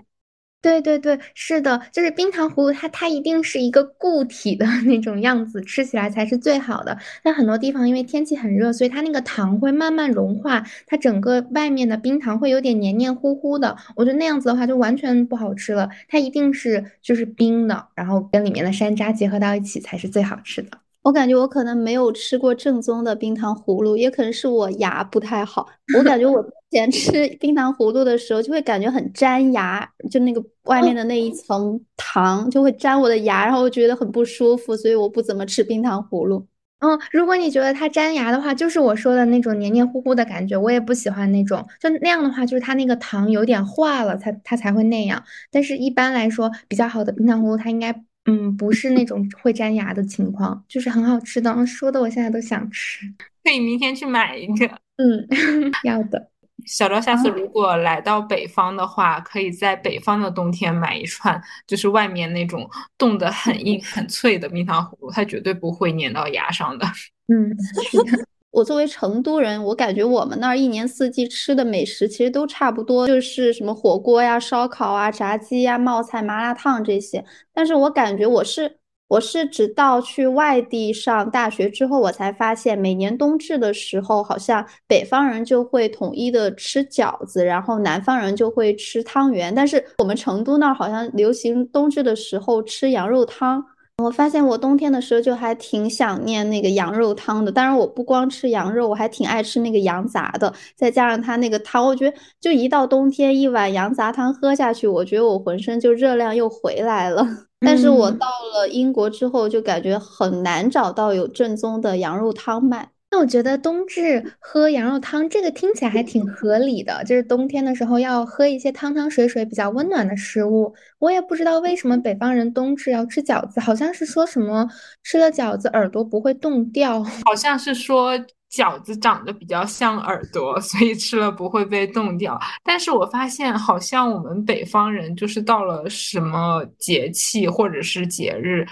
[0.66, 6.98] 对对对，是的，就是冰糖葫芦，它它一定是一个固体的 那种样子，吃起来才是最好的。
[7.22, 13.78] 但很多地方因为天气很热，所以它那个糖会慢慢融化，它整个外面的冰糖会有点黏黏糊糊的。
[13.96, 20.85] 我觉得那样子的话就完全不好吃了，它一定是就是冰的，然后跟里面的山楂结合到一起才是最好吃的。
[21.06, 25.68] 我感觉我可能没有吃过正宗的冰糖葫芦，也可能是我牙不太好。
[25.96, 36.48] 我感觉我之 前吃冰糖葫芦的时候，就会感觉很粘牙，就那个外面的那一层糖就会粘我的牙，然后我觉得很不舒服，所以我不怎么吃冰糖葫芦。
[36.80, 41.64] 嗯，如果你觉得它粘牙的话，就是我说的那种黏黏糊糊的感觉，我也不喜欢那种。
[41.80, 45.24] 就那样的话，就是它那个糖有点化了，才它才会那样。
[45.52, 47.94] 但是一般来说，比较好的冰糖葫芦，它应该。
[48.26, 51.66] 嗯，不是那种会粘牙的情况，就是很好吃的。
[51.66, 53.06] 说的我现在都想吃，
[53.44, 54.68] 可以明天去买一个。
[54.98, 55.28] 嗯，
[55.84, 56.32] 要的。
[56.66, 66.88] 小赵，下次如果来到北方的话，可以在北方的冬天买一串，就是外面那种冻得很硬很脆的冰糖葫芦，它绝对不会粘到牙上的。
[67.28, 67.54] 嗯，
[67.92, 68.26] 是的。
[68.56, 77.26] 我作为成都人，我感觉我们那儿一年四季吃的美食其实都差不多，就是什么火锅呀、烧烤啊、炸鸡呀、冒菜、麻辣烫这些。
[77.54, 78.78] 但是我感觉我是
[79.10, 89.54] 我是直到去外地上大学之后，我才发现每年冬至的时候，好像北方人就会统一的吃饺子，然后南方人就会吃汤圆。
[89.54, 93.62] 但是我们成都那儿好像流行冬至的时候吃羊肉汤。
[94.04, 107.26] 我发现我冬天的时候就还挺想念那个羊肉汤的，当然我不光吃羊肉，我还挺爱吃那个羊杂的，再加上它那个汤，我觉得就一到冬天一碗羊杂汤喝下去，我觉得我浑身就热量又回来了。
[107.66, 112.90] 但是我到了英国之后，就感觉很难找到有正宗的羊肉汤卖。
[113.16, 120.76] 那我觉得冬至喝羊肉汤这个听起来还挺合理的，就是冬天的时候要喝一些汤汤水水、比较温暖的食物。
[121.00, 124.70] 我也不知道为什么北方人冬至要吃饺子，好像是说什么
[125.02, 128.12] 吃了饺子耳朵不会冻掉， 好像是说
[128.52, 132.38] 饺子长得比较像耳朵，所以吃了不会被冻掉。
[132.66, 138.66] 但是我发现好像我们北方人就是到了什么节气或者是节日，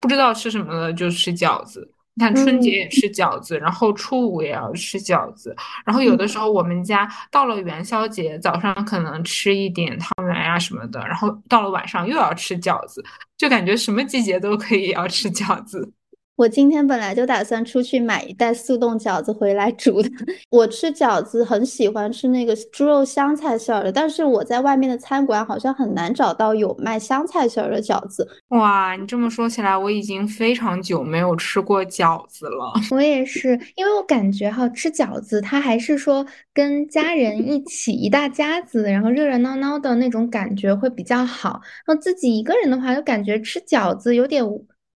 [0.00, 1.86] 不知道吃什么了就吃饺子。
[2.14, 13.02] 你看春节也吃饺子，然后初五也要吃饺子，然后有的时候我们家到了元宵节早上可能吃一点汤圆呀什么的，然后到了晚上又要吃饺子，
[13.38, 15.92] 就感觉什么季节都可以要吃饺子。
[16.36, 20.08] 我今天本来就打算出去买一袋速冻饺子回来煮的。
[20.48, 28.26] 我吃饺子很喜欢吃那个猪肉香菜馅儿的，但是我在外面的餐馆好像很难找到有卖香菜馅儿的饺子。
[28.48, 32.72] 哇，你这么说起来，我已经非常久没有吃过饺子了。
[32.90, 41.60] 我也是，因为我感觉哈，吃饺子它还是说跟家人一起一大家子，然后热热闹闹的那种感觉会比较好。
[41.84, 44.42] 然后自己一个人的话，就感觉吃饺子有点。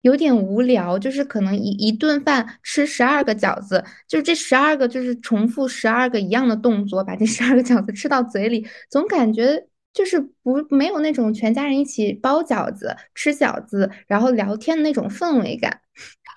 [0.04, 15.80] 有点无聊，就是可能一一顿饭吃十二个饺子，就是这十二个就是重复十二个一样的动作，把这十二个饺子吃到嘴里，总感觉就是不没有那种全家人一起包饺子、吃饺子，然后聊天的那种氛围感。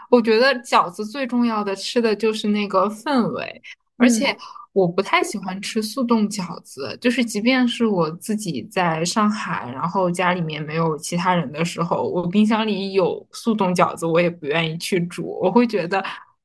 [0.09, 3.61] 我觉得饺子最重要的吃的就是那个氛围，
[3.97, 4.35] 而且。
[4.77, 15.39] 我不太喜欢吃速冻饺子，就是即便是我自己在上海，然后家里面没有其他人的时候，我冰箱里有速冻饺子，我也不愿意去煮。
[15.41, 16.03] 我会觉得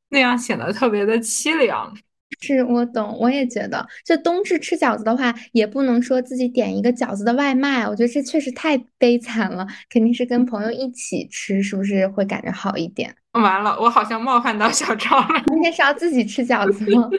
[0.08, 1.94] 那样显得特别的凄凉。
[2.40, 13.14] 是我懂，我也觉得，就冬至吃饺子的话，也不能说自己点一个饺子的外卖，我觉得这确实太悲惨了，肯定是跟朋友一起吃，是不是会感觉好一点？
[13.32, 15.28] 完了，我好像冒犯到小赵了。
[15.52, 17.10] 今天是要自己吃饺子吗？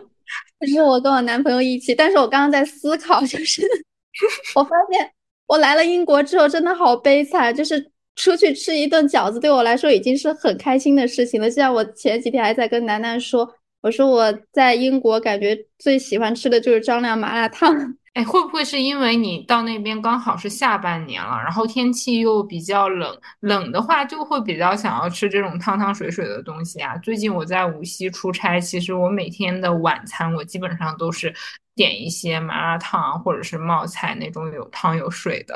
[0.60, 3.62] 不是我跟我男朋友一起，但是我刚刚在思考，就是
[4.56, 5.12] 我发现
[5.48, 11.50] 我来了英国之后真的好悲惨，就是出去吃一顿饺子对我来说已经是很开心的事情了。
[11.50, 13.54] 就像我前几天还在跟楠楠说。
[13.84, 17.69] 我说我在英国感觉最喜欢吃的就是张亮麻辣烫。
[18.13, 26.96] 哎，会不会是因为你到那边刚好是下半年了，然后天气又比较冷，冷的话就会比较想要吃这种汤汤水水的东西啊？
[27.00, 31.34] 最近我在无锡出差，其实我每天的晚餐我基本上都是
[31.76, 35.56] 点一些麻辣烫啊或者是冒菜那种有汤有水的。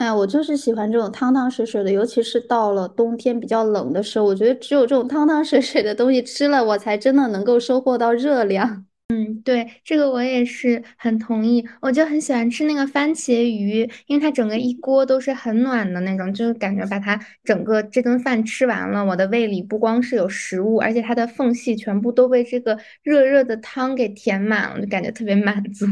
[0.00, 8.86] 哎，我就是喜欢这种汤汤水水的，尤其是到了冬天比较冷的时候，我觉得只有这种汤汤水水的东西吃了，我才真的能够收获到热量。
[9.12, 11.62] 嗯，对，这个我也是很同意。
[11.82, 25.84] 我就很喜欢吃那个番茄鱼，因为它整个一锅都是很暖的那种，就是感觉把它整个这顿饭吃完了，我的胃里不光是有食物，而且它的缝隙全部都被这个热热的汤给填满了，就感觉特别满足。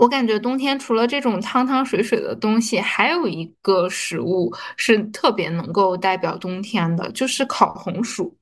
[0.00, 8.34] 我感觉冬天除了这种汤汤水水的东西，还有一个食物是特别能够代表冬天的，就是烤红薯。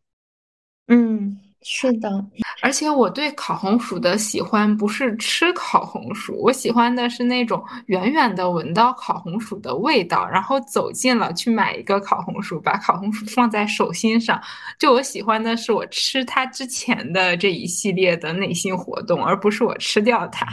[0.87, 2.09] 嗯，是的。
[2.63, 14.41] 而且我对烤红薯的喜欢不是吃烤红薯，我喜欢的是那种远远的闻到烤红薯的味道，然后走近了去买一个烤红薯，把烤红薯放在手心上。
[14.79, 20.47] 就我喜欢的是我吃它之前的这一系列的内心活动，而不是我吃掉它。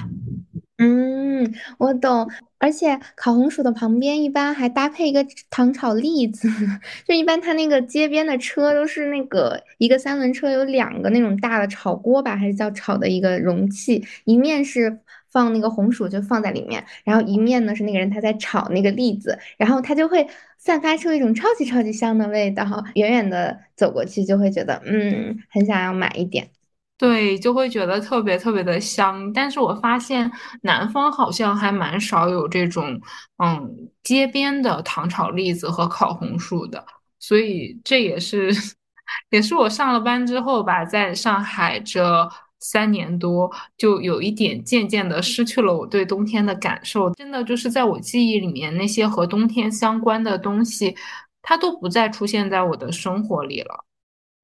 [0.78, 2.30] 嗯，我懂。
[2.58, 6.50] 而且烤红薯的旁边一般还搭配一个糖炒栗子，
[7.08, 26.48] 就一般它那个街边的车都是那个一个三轮车，有两个那种大的炒锅吧，还是叫炒的一个容器，一面是放那个红薯就放在里面，然后一面呢是那个人他在炒那个栗子，然后他就会散发出一种超级超级香的味道，远远的走过去就会觉得嗯，很想要买一点。
[26.98, 30.32] 对，就会觉得特别特别的香，但是我发现
[30.62, 33.00] 南方好像还蛮少有这种，
[33.38, 36.86] 嗯，街边的糖炒栗子和烤红薯的，
[37.20, 38.50] 所以这也是，
[39.30, 42.30] 也是我上了班之后吧，在上海这
[42.62, 50.96] 三年多，就有一点渐渐的失去了我对冬天的感受，真的就是在我记忆里面那些和冬天相关的东西，
[51.42, 53.85] 它都不再出现在我的生活里了。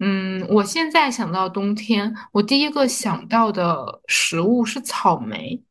[0.03, 5.63] 嗯，我现在想到冬天，我第一个想到的食物是草莓。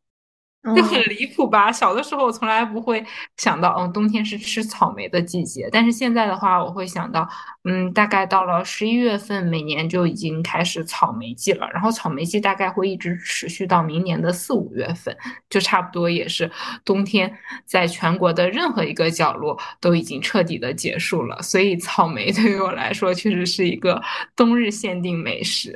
[0.62, 1.72] 就很离谱吧？
[1.72, 3.02] 小的时候我从来不会
[3.38, 5.66] 想到，嗯，冬天是吃草莓的季节。
[5.72, 7.26] 但是现在的话，我会想到，
[7.64, 11.66] 嗯，大概到了十一月份，每年就已经开始草莓季了。
[11.72, 15.16] 然后草莓季大概会一直持续到明年的四五月份，
[15.48, 16.50] 就差不多也是
[16.84, 21.40] 冬天在全国的任何一个角落都已经彻底的结束了。
[21.40, 24.00] 所以草莓对于我来说，确实是一个
[24.36, 25.74] 冬日限定美食。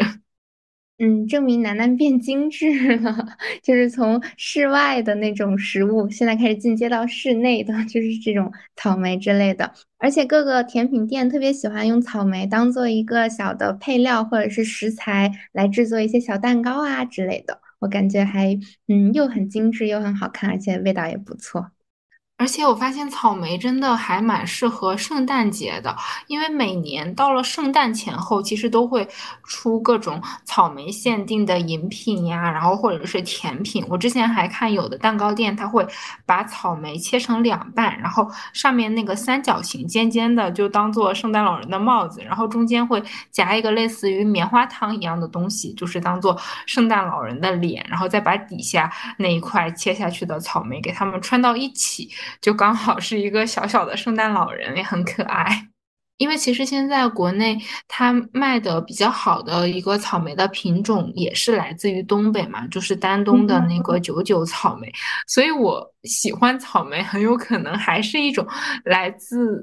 [1.01, 3.27] 嗯，证明楠楠变精致了，
[3.65, 9.73] 就是从室外的那种食物，现在开始进阶到室内的， 就是这种草莓之类的。
[9.99, 17.61] 而且各个甜品店特别喜欢用草莓当做一个小的配料或者是食材来制作一些小蛋糕啊之类的。
[17.81, 21.74] 我感觉还嗯，又很精致又很好看，而且味道也不错。
[22.45, 29.09] 而且我发现草莓真的还蛮适合圣诞节的，因为每年到了圣诞前后，其实都会
[29.45, 33.83] 出各种草莓限定的饮品呀，然后或者是甜品。
[33.89, 35.87] 我之前还看有的蛋糕店，它会
[36.27, 52.11] 把草莓切成两半，然后上面那个三角形尖尖的就当做圣诞老人的帽子，然后中间会夹一个类似于棉花糖一样的东西，就是当做圣诞老人的脸，然后再把底下那一块切下去的草莓给他们穿到一起。
[52.41, 55.69] 就刚好是一个小小的圣诞老人，也很可爱。
[56.17, 64.93] 因为其实现在国内它卖的比较好的一个草莓的品种，也是来自于东北嘛，就是丹东的那个九九草莓。
[65.27, 68.47] 所以我喜欢草莓，很有可能还是一种
[68.85, 69.61] 来自。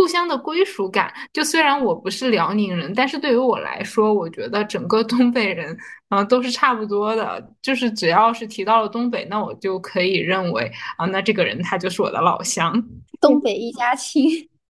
[0.00, 5.76] 故乡的归属感，就虽然我不是辽宁人，但是对于我来说，我觉得整个东北人，
[6.08, 7.52] 嗯，都是差不多的。
[7.60, 12.82] 就是只要是提到了东北，那我就可以认为啊，那这个人他就是我的老乡，
[13.20, 14.24] 东北一家亲。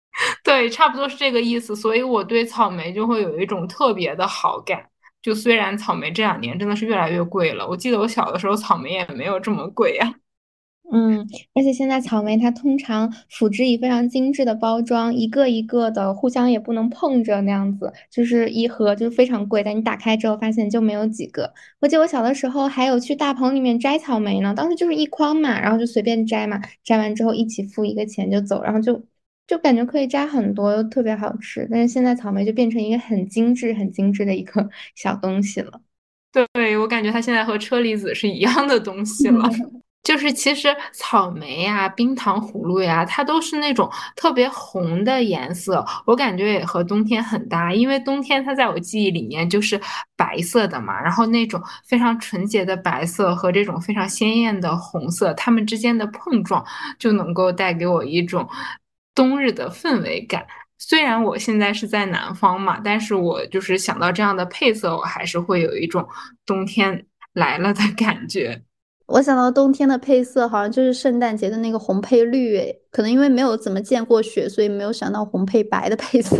[0.42, 1.76] 对，差不多是这个意思。
[1.76, 4.84] 所以我对草莓就会有一种特别的好感。
[5.22, 10.12] 就虽然草莓这两年真的是越来越贵了，我记得我小的时候草莓也没有这么贵呀。
[10.94, 21.50] 嗯，而且现在草莓它通常辅之以非常精致的包装，一个一个的，互相也不能碰着那样子，就是一盒就是非常贵，但你打开之后发现就没有几个。
[21.80, 29.02] 我记得我小的时候还有去大棚里面摘草莓呢，当时就是一筐嘛，然后就随便摘嘛，摘完之后一起付一个钱就走，然后就
[29.46, 31.66] 就感觉可以摘很多，又特别好吃。
[31.70, 35.80] 但是现在草莓就变成一个很精致、很精致的一个小东西了。
[36.52, 39.48] 对，我感觉它现在和车厘子是一样的东西了。
[40.02, 49.80] 就是其实草莓呀、冰糖葫芦呀，它都是那种特别红的颜色，我感觉也和冬天很搭，因为冬天它在我记忆里面就是
[50.16, 56.64] 白色的嘛，然后那种非常纯洁的白色和这种非常鲜艳的红色，它们之间的碰撞
[56.98, 58.48] 就能够带给我一种
[59.14, 60.44] 冬日的氛围感。
[60.78, 66.08] 虽然我现在是在南方嘛，但是我就是想到这样的配色，我还是会有一种
[66.44, 68.62] 冬天来了的感觉。
[69.12, 72.58] 我想到冬天的配色，好像就是圣诞节的那个红配绿，
[72.90, 76.36] 可能因为没有怎么见过雪，所以没有想到红配白的配色。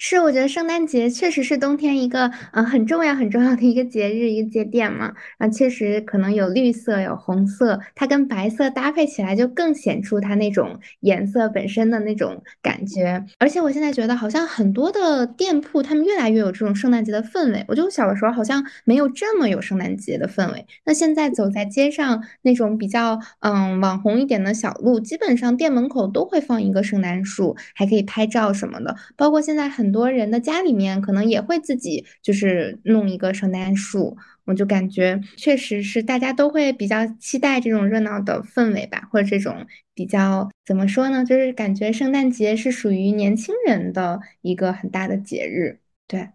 [0.00, 13.24] 是，我觉得圣诞节确实是冬天一个嗯很重要很重要的一个节日一个节点嘛，啊，确实可能有绿色有红色，它跟白色搭配起来就更显出它那种颜色本身的那种感觉。
[13.40, 17.64] 而且我现在觉得好像很多的店铺他们越来越有这种圣诞节的氛围。
[17.66, 20.64] 我觉得我小的时候好像没有这么有圣诞节的氛围。
[20.84, 28.94] 那现在走在街上那种比较嗯网红一点的小路，基本上店门口都会放一个圣诞树，还可以拍照什么的。
[29.16, 29.87] 包括现在很。
[29.88, 34.14] 很多人的家里面可能也会自己就是弄一个圣诞树，
[34.44, 41.24] 我就感觉确实是大家都会比较期待这种热闹的氛围吧，或者这种比较怎么说呢？
[41.24, 45.80] 就是感觉圣诞节是属于年轻人的一个很大的节日。
[46.06, 46.28] 对，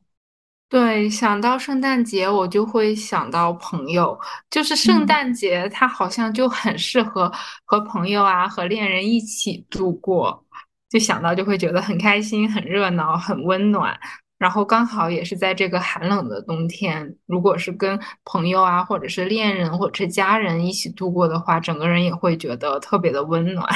[0.68, 7.32] 对，想到圣诞节，我就会想到朋友，就是圣诞节，它好像就很适合
[7.66, 10.44] 和朋友啊和恋人一起度过。
[10.94, 14.00] 就想到就会觉得很开心、很热闹、很温暖，
[14.38, 23.68] 然后刚好也是在这个寒冷的冬天，如果是跟朋友啊，或者是恋人，或者是家人一起度过的话，整个人也会觉得特别的温暖。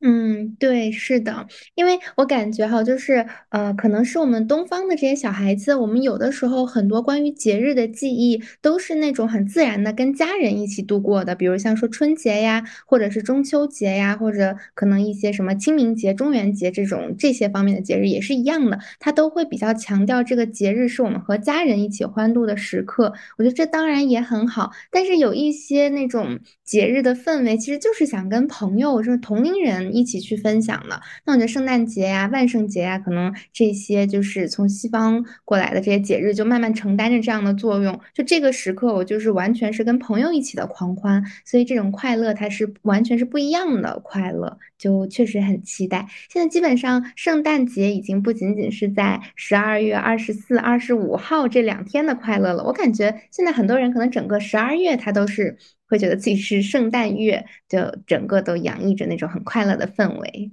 [0.00, 23.12] 嗯，对，是的，因为我感觉哈，就是呃，可能是我们东方的这些小孩子，我们有的时候很多关于节日的记忆都是那种很自然的跟家人一起度过的，比如像说春节呀，或者是中秋节呀，或者可能一些什么清明节、中元节这种这些方面的节日也是一样的，他都会比较强调这个节日是我们和家人一起欢度的时刻。
[23.36, 29.87] 我觉得这当然也很好，但是有一些那种节日的氛围，其实就是想跟朋友，就是同龄人。
[29.92, 37.98] 一起去分享的，那我觉得圣诞节呀、万圣节呀，可能这些就是从西方过来的这些节日，就慢慢承担着这样的作用。
[38.14, 46.06] 就这个时刻，我就是完全是跟朋友一起的狂欢，所以这种快乐它是完全是不一样的快乐，就确实很期待。
[46.28, 55.56] 现在基本上圣诞节已经不仅仅是在十二月二十四、二十五号这两天的快乐了，我感觉现在很多人可能整个十二月他都是。
[55.88, 60.52] 会觉得自己是圣诞月，就整个都洋溢着那种很快乐的氛围。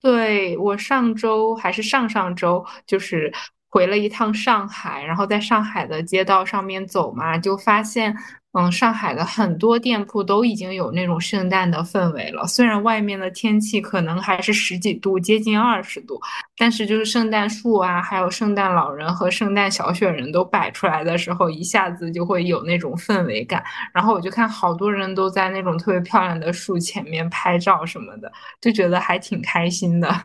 [0.00, 3.32] 对我上周还是上上周，就是
[3.72, 8.14] 回了一趟上海，然后在上海的街道上面走嘛，就发现。
[8.54, 12.46] 嗯，上海的很多店铺都已经有那种圣诞的氛围了。
[12.46, 16.20] 虽然外面的天气可能还是十几度，接近二十度，
[16.58, 23.64] 但是就是圣诞树啊，还有圣诞老人和圣诞小雪人都摆出来的时候，一下子就会有那种氛围感。
[23.94, 30.24] 然后我就看好多人都在那种特别漂亮的树前面拍照什么的，就觉得还挺开心的。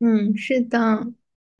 [0.00, 1.06] 嗯，是的，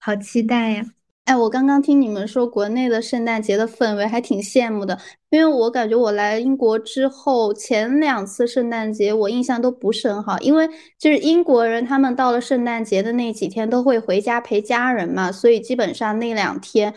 [0.00, 0.97] 好期待呀。
[1.28, 4.98] 哎，我刚刚听你们说国内的圣诞节的氛围，还挺羡慕的。
[5.28, 10.66] 因为我感觉我来英国之后，前两次圣诞节我印象都不是很好，因为
[10.98, 16.94] 就是英国人他们到了圣诞节的那几天都会回家陪家人嘛，所以基本上那两天，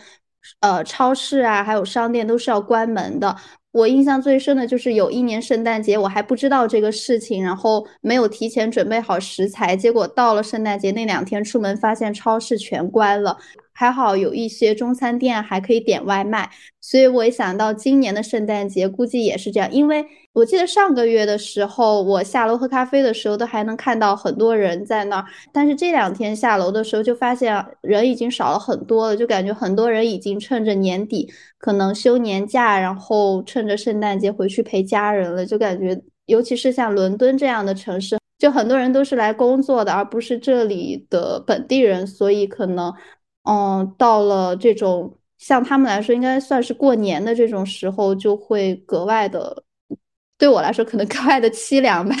[0.60, 3.36] 呃，超市啊还有商店都是要关门的。
[3.72, 13.36] 我印象最深的就是有一年圣诞节我还不知道这个事情，然后没有提前准备好食材，结果到了圣诞节那两天出门发现超市全关了。
[13.82, 16.48] 还好有一些中餐店还可以点外卖，
[16.80, 19.68] 所以我一想到今年的圣诞节估计也是这样。
[19.72, 31.28] 因为我记得上个月的时候，我下楼喝咖啡的时候都还能看到很多人在那儿，但是这两天下楼的时候就发现人已经少了很多了，就感觉很多人已经趁着年底
[31.58, 35.44] 可能休年假，然后趁着圣诞节回去陪家人了。
[35.44, 42.94] 就感觉尤其是像伦敦这样的城市，就很多人都是来工作的，而不是这里的本地人，所以可能。
[43.44, 49.64] 嗯，到了这种像他们来说应该算是过年的这种时候，就会格外的
[50.38, 52.14] 对我来说可能 格外的凄凉吧。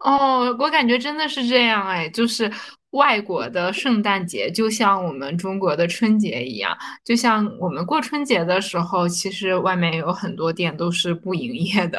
[0.00, 2.50] 哦，我感觉真的是这样哎，就是
[2.92, 11.98] 外国的圣诞节就像我们中国的春节一样，就像我们过春节的时候，其实外面有很多店都是不营业的。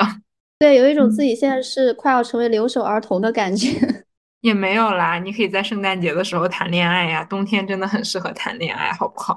[0.60, 3.70] 对，有一种自己现在是快要成为留守儿童的感觉。
[4.42, 9.36] 也没有啦，你可以在圣诞节的时候谈恋爱呀，冬天真的很适合谈恋爱，好不好？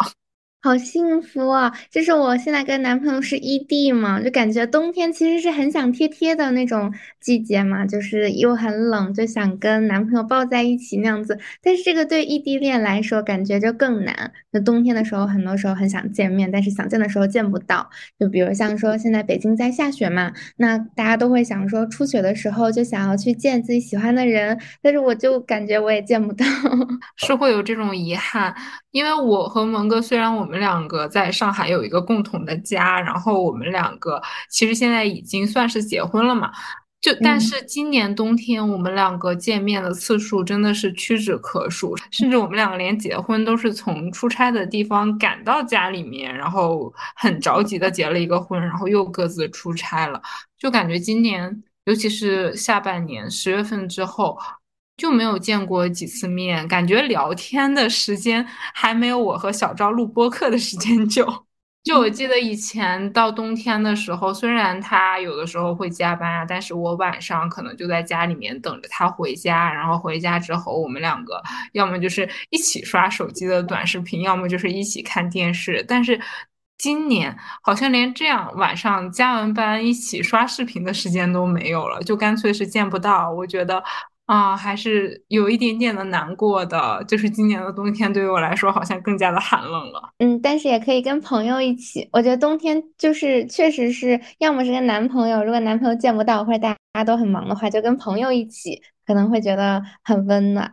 [0.64, 1.70] 好幸福啊！
[1.90, 6.90] 就是我现在跟男朋友是异地嘛，就感觉冬天其实是很想贴贴的那种
[7.20, 11.38] 季节嘛，就是又很冷，就想跟男朋友抱在一起那样子。
[11.62, 14.32] 但是这个对异地恋来说，感觉就更难。
[14.52, 17.90] 那冬天的时候，很多时候很想见面，但是想见的时候见不到。
[18.18, 26.46] 就比如像说现在北京在下雪嘛，那大家都会想说初雪的时候就想要去见自己喜欢的人，但是我就感觉我也见不到，
[27.20, 28.54] 是会有这种遗憾。
[28.94, 36.52] 因为我和蒙哥虽然我们两个在上海有一个共同的家，然后我们两个其实现在已经算是结婚了嘛，
[37.00, 50.22] 就但是今年冬天我们两个见面的次数真的是屈指可数，甚至我们两个连结婚都是从出差的地方赶到家里面，然后很着急的结了一个婚，然后又各自出差了，
[50.56, 54.38] 就感觉今年尤其是下半年十月份之后。
[54.96, 61.46] 就没有见过几次面，感觉聊天的时间还没有我和小赵录播课的时间久。
[61.82, 71.42] 就我记得以前到冬天的时候，虽然他有的时候会加班啊，但是我晚上可能就在家里面等着他回家，然后回家之后我们两个
[71.72, 75.84] 要么就是一起刷手机的短视频，要么就是一起看电视。
[75.86, 76.18] 但是
[76.78, 83.30] 今年好像连这样晚上加完班一起刷视频的时间都没有了，就干脆是见不到。
[83.30, 83.82] 我觉得。
[84.26, 90.10] 啊，还是有一点点的难过的，就是今年的冬天对于我来说好像更加的寒冷了。
[90.18, 92.08] 嗯，但是也可以跟朋友一起。
[92.10, 100.72] 我觉得冬天就是确实是要么是跟男朋友，如果男朋友见不到或者大家都很忙的话，就跟朋友一起，可能会觉得很温暖。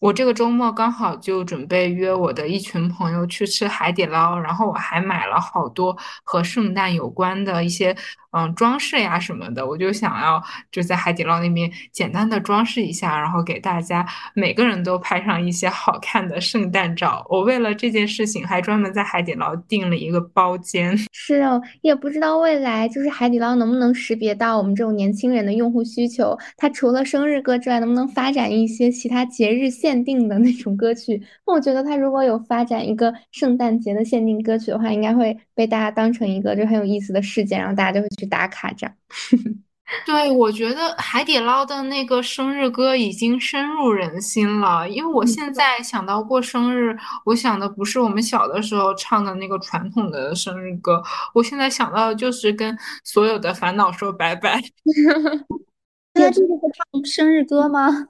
[0.00, 7.94] 我这个周末刚好就准备约我的一群朋友去吃海底捞，然后我还买了好多和圣诞有关的一些
[8.30, 10.40] 嗯装饰呀什么的，我就想要
[10.70, 17.26] 就在海底捞那边简单的装饰一下，然后给大家每个人都拍上一些好看的圣诞照。
[17.28, 20.96] 我为了这件事情还专门在海底捞订了一个包间。
[21.12, 38.94] 是哦，也不知道未来就是海底捞能不能识别到我们这种年轻人的用户需求，它除了生日歌之外，能不能发展一些其他节日限限定的那种歌曲，那我觉得他如果有发展一个圣诞节的限定歌曲的话，应该会被大家当成一个就很有意思的事件，然后大家就会去打卡这样。
[40.04, 54.60] 对，我觉得海底捞的那个生日歌已经深入人心了，因为我现在想到过生日，我想的不是我们小的时候唱的那个传统的生日歌，我现在想到的就是跟所有的烦恼说拜拜。
[56.12, 58.08] 那这个会唱生日歌吗？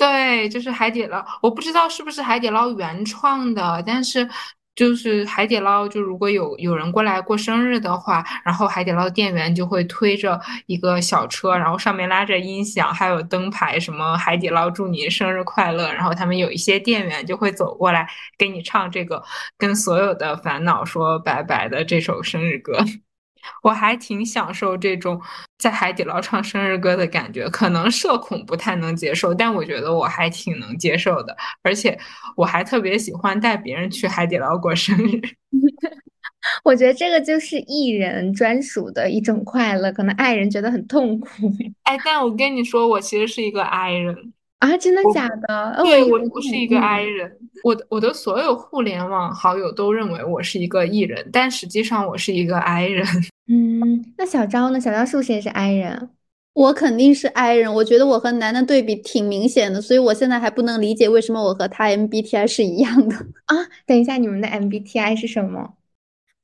[0.00, 4.26] 对，就是海底捞，我不知道是不是海底捞原创的，但是
[4.74, 19.22] 就是海底捞，就如果有有人过来过生日的话，然后海底捞店员就会推着一个小车，然后上面拉着音响，还有灯牌，什么海底捞祝你生日快乐，然后他们有一些店员就会走过来给你唱这个
[19.58, 22.82] 跟所有的烦恼说拜拜的这首生日歌。
[23.62, 25.20] 我还挺享受这种
[25.58, 31.36] 在海底捞唱生日歌的感觉，可能社恐不太能接受，但我觉得我还挺能接受的。
[31.62, 31.98] 而且
[32.36, 35.20] 我还特别喜欢带别人去海底捞过生日。
[36.64, 41.28] 我觉得这个就是艺人专属的一种快乐，可能爱人觉得很痛苦。
[41.82, 44.32] 哎，但我跟你说，我其实是一个 I 人。
[44.60, 45.80] 啊，真的假的？
[45.82, 47.36] 对我，不是一个 I 人。
[47.64, 53.04] 我的我的所有互联网好友都认为我是一个 E 人，但实际上我是一个 I 人。
[53.48, 54.80] 嗯，那小昭呢？
[54.80, 56.10] 小昭是不是也是 I 人？
[56.52, 57.72] 我肯定是 I 人。
[57.72, 63.56] 我觉得我和楠楠对比挺明显的，所以我现在还不能理解为什么我和他 MBTI 是一样的 啊。
[63.86, 65.74] 等一下，你们的 MBTI 是什么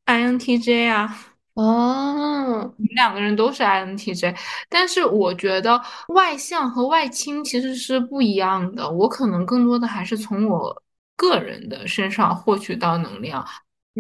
[0.06, 1.36] ？INTJ 啊。
[1.57, 4.36] 哦，你们两个人都是 INTJ，
[4.68, 8.90] 但是我觉得外向和外倾其实是不一样的。
[8.90, 10.82] 我可能更多的还是从我
[11.16, 13.42] 个人的身上获取到能量，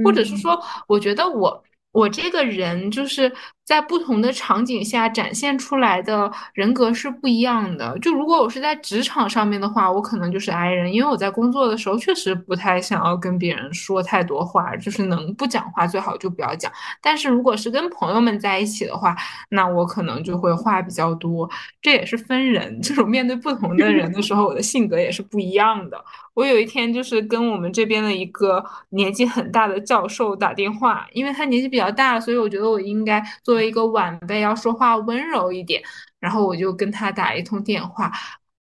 [0.04, 1.62] 或者是说，我觉得我。
[1.92, 3.34] 我这个人就是
[3.66, 7.98] 在不同的场景下展现出来的人格是不一样的。
[7.98, 16.70] 就如果我是在职场上面的话，我可能就是 I 人，因为我在工作的时候确实不太想要跟别人说太多话，就是能不讲话最好就不要讲。
[17.02, 19.16] 但是如果是跟朋友们在一起的话，
[19.48, 21.50] 那我可能就会话比较多。
[21.82, 26.04] 这也是分人，这种面对不同的人的时候，我的性格也是不一样的。
[26.34, 35.82] 我有一天就是跟我们这边的一个年纪很大的教授打电话，因为他年纪比较大，所以我觉得我应该做作为一个晚辈要说话温柔一点。
[36.20, 38.10] 然后我就跟他打一通电话，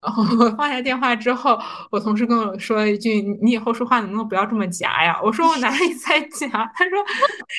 [0.01, 0.23] 然后
[0.57, 1.57] 放下电话之后，
[1.89, 7.03] 我同事跟我说了一句：“你以后说话能不能不要这么夹呀？”我说：“我哪里在夹？”他说：“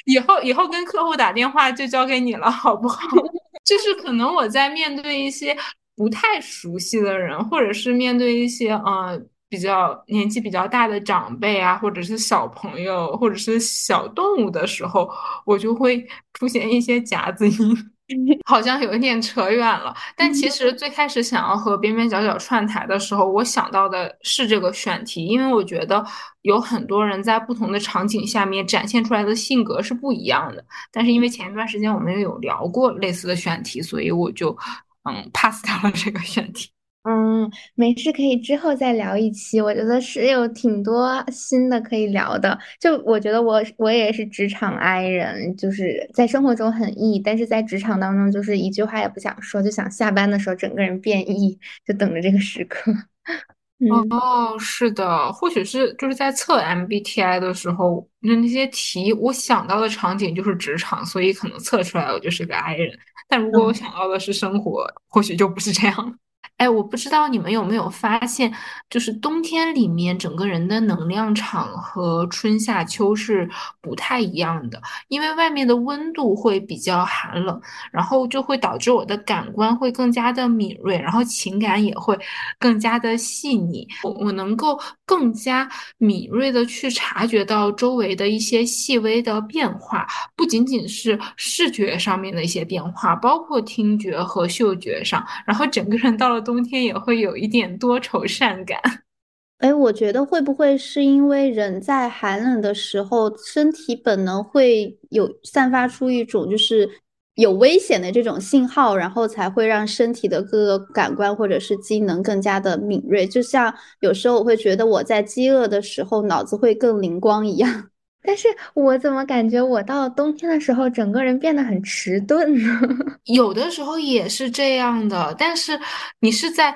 [0.07, 3.09] 以后以后跟客户打电话就交给你了，好不好？”
[3.65, 5.57] 就是可能我在面对一些
[5.97, 9.19] 不太熟悉的人，或者是面对一些呃
[9.57, 15.11] 比较年纪比较大的长辈啊，或者是小朋友，或者是小动物的时候，
[15.47, 17.77] 我就会出现一些夹子音。
[18.47, 26.05] 好像有一点扯远了，但其实最开始想要和边边角角串台的时候，我想到的是这个选题，因为我觉得
[26.43, 30.65] 有很多人在不同的场景下面展现出来的性格是不一样的。
[30.93, 34.57] 但是因为前一段时间我们有聊过类似的选题，所以我就
[35.03, 36.69] 嗯 pass 掉了这个选题。
[37.09, 39.61] 嗯，没事，可以之后再聊一期。
[39.61, 42.59] 我觉得是有挺多新的可以聊的。
[42.81, 52.93] 就我觉得我我也是职场 I 人，就是在生活中很 E，但是在职场当中就是一句话也不想说，就想下班的时候整个人变 E，就等着这个时刻。
[54.11, 62.91] 哦，是的，或许是就是在测 MBTI 的时候，那那些题我想到的场景就是职场，所以可能测出来我就是个 I 人。
[63.29, 66.19] 但如果我想到的是生活，或许就不是这样。
[66.59, 68.51] 哎，我不知道你们有没有发现，
[68.89, 73.47] 就是冬天里面整个人的能量场和春夏秋是
[73.83, 77.61] 不太一样的，因为外面的温度会比较寒冷，
[77.93, 82.19] 然后就会导致我的感官会更加的敏锐，然后情感也会
[82.59, 96.46] 更加的细腻，我我能够更加敏锐的去察觉到周围的一些细微的变化，不仅仅是视觉上面的一些变化，包括听觉和嗅觉上，然后整个人到了。
[96.47, 98.81] 冬天也会有一点多愁善感，
[99.59, 106.89] 哎，我觉得会不会是因为人在寒冷的时候，身体本能会有散发出一种就是
[107.35, 113.27] 有危险的这种信号，然后才会让身体的各个感官或者是机能更加的敏锐。
[113.27, 117.91] 就像有时候我会觉得我在饥饿的时候脑子会更灵光一样。
[118.27, 122.81] 但是我怎么感觉我到冬天的时候，整个人变得很迟钝呢？
[123.27, 125.79] 有的时候也是这样的，但是
[126.21, 126.75] 你是在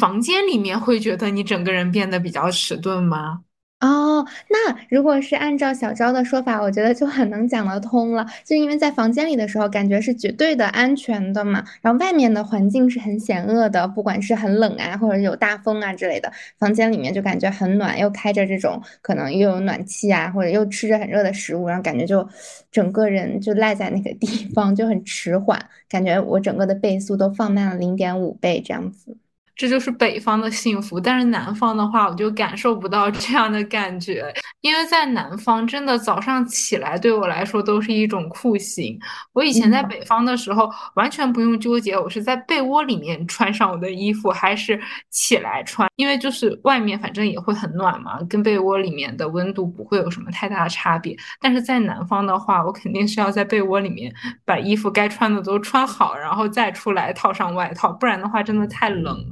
[0.00, 3.40] 房间里面会觉得你整个人变得比较迟钝吗？
[3.84, 8.24] 哦，那如果是按照小昭的说法，我觉得就很能讲得通了。
[8.42, 22.26] 就因为在房间里的时候，感觉是绝对的安全的嘛，然后外面的环境是很险恶的，不管是很冷啊，或者有大风啊之类的，房间里面就感觉很暖，又开着这种可能又有暖气啊，或者又吃着很热的食物，然后感觉就
[22.70, 29.14] 整个人就赖在那个地方，就很迟缓，感觉我整个的倍速都放慢了零点五倍这样子。
[29.56, 38.98] 这就是北方的幸福，但是南方的话，我就感受不到 这样的感觉，因为在南方，真的早上起来对我来说都是一种酷刑。
[39.32, 44.80] 我以前在北方的时候，完全不用纠结我是在被窝里面穿上我的衣服，还是
[45.10, 51.16] 起来穿，因为就是外面反正也会很暖嘛，跟被窝里面的温度不会有什么太大的差别。
[51.40, 54.12] 但是在南方的话，我肯定是要在被窝里面
[54.44, 59.24] 把衣服该穿的都穿好，然后再出来套上外套，不然的话真的太冷。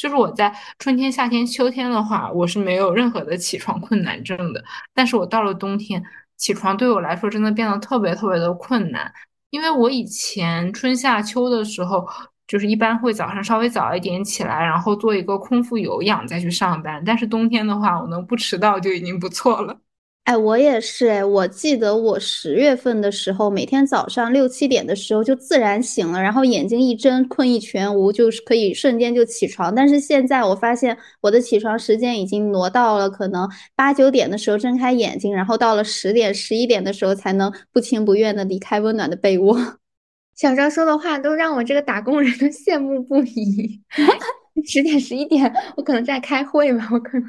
[0.00, 4.64] 就是我在春天、夏天、秋天的话，我是没有任何的起床困难症的。
[4.94, 6.02] 但是我到了冬天，
[6.38, 9.12] 起床对我来说真的变得特别特别的困难。
[9.50, 12.08] 因为我以前春夏秋的时候，
[12.46, 17.02] 就是一般会早上稍微早一点起来，然后做一个空腹有氧再去上班。
[17.04, 19.78] 但是冬天的话，我能不迟到就已经不错了。
[20.24, 29.74] 哎，我也是哎，我记得我十月份的时候，每天早上六七点的时候就自然醒了，然后眼睛一睁，困意全无，就是可以瞬间就起床。
[29.74, 39.58] 但是现在我发现我的起床时间已经挪到了可能八九点的时候睁开眼睛，然后到了十点、十一点的时候才能不情不愿的离开温暖的被窝。
[40.36, 43.82] 小张说的话都让我这个打工人都羡慕不已。
[44.66, 47.28] 十点、十一点，我可能在开会吧，我可能。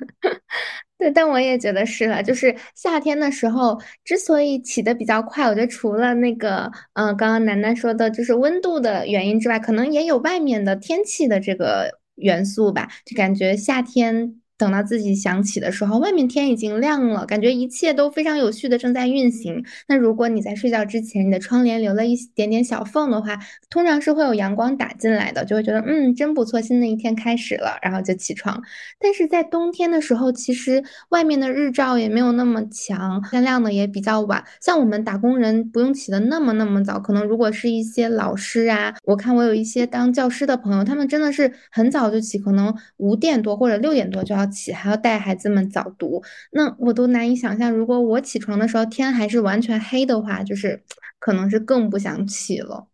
[0.98, 2.22] 对，但我也觉得是了。
[2.22, 12.88] 就是夏天的时候，之所以起的比较快，我觉得除了那个，嗯，刚刚楠楠说的，就是温度的原因之外，可能也有外面的天气的这个元素吧。
[13.06, 14.41] 就感觉夏天。
[14.62, 19.66] 等到自己想起的时候，外面天已经亮了，感觉一切都非常有序的正在运行。
[19.88, 23.40] 那如果你在睡觉之前，你的窗帘留了一点点小缝的话，
[23.72, 28.62] 通常是会有阳光打进来的，就会觉得嗯，真不错，新的一天开始了，然后就起床。
[29.00, 34.44] 但是在冬天的时候，其实外面的日照也没有那么强，天亮的也比较晚。
[34.62, 44.51] 像我们打工人不用起的那么那么早，可能如果是一些老师啊，我看我有一些当教师的朋友，他们真的是很早就起，可能五点多或者六点多就要。
[44.52, 46.22] 起还要带孩子们早读，
[46.52, 50.84] 那我都难以想象，如果我起床的时候天还是完全黑的话，就是
[51.18, 52.88] 可能是更不想起了。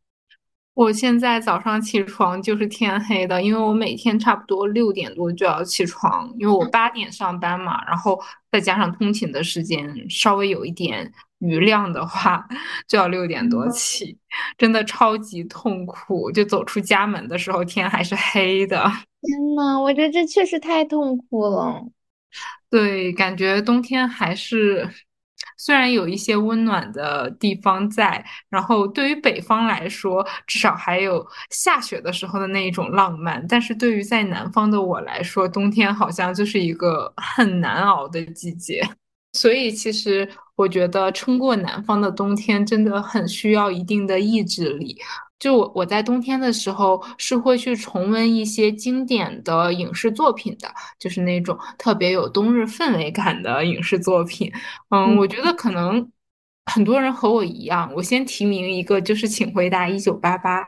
[0.74, 12.48] 我现在早上起床就是天黑的，因为我每天差不多六点多就要起床，因为我八点上班嘛，然后再加上通勤的时间，稍微有一点余量的话，
[12.88, 14.20] 就要六点多起，
[14.56, 16.32] 真的超级痛苦。
[16.32, 18.86] 就走出家门的时候，天还是黑的。
[19.22, 21.84] 天呐，我觉得这确实太痛苦了。
[22.70, 24.90] 对，感觉冬天还是。
[25.60, 38.88] 虽然有一些温暖的地方在，然后对于北方来说，至少还有下雪的时候的那一种浪漫，但是对于在南方的我来说，冬天好像就是一个很难熬的季节。
[39.34, 44.96] 所以，其实我觉得撑过南方的冬天真的很需要一定的意志力。
[45.40, 50.68] 就我我在冬天的时候是会去重温一些经典的影视作品的，
[51.00, 54.52] 就是那种特别有冬日氛围感的影视作品。
[54.90, 56.12] 嗯，我觉得可能
[56.66, 60.66] 很多人和我一样，我先提名一个，就是请回答一九八八。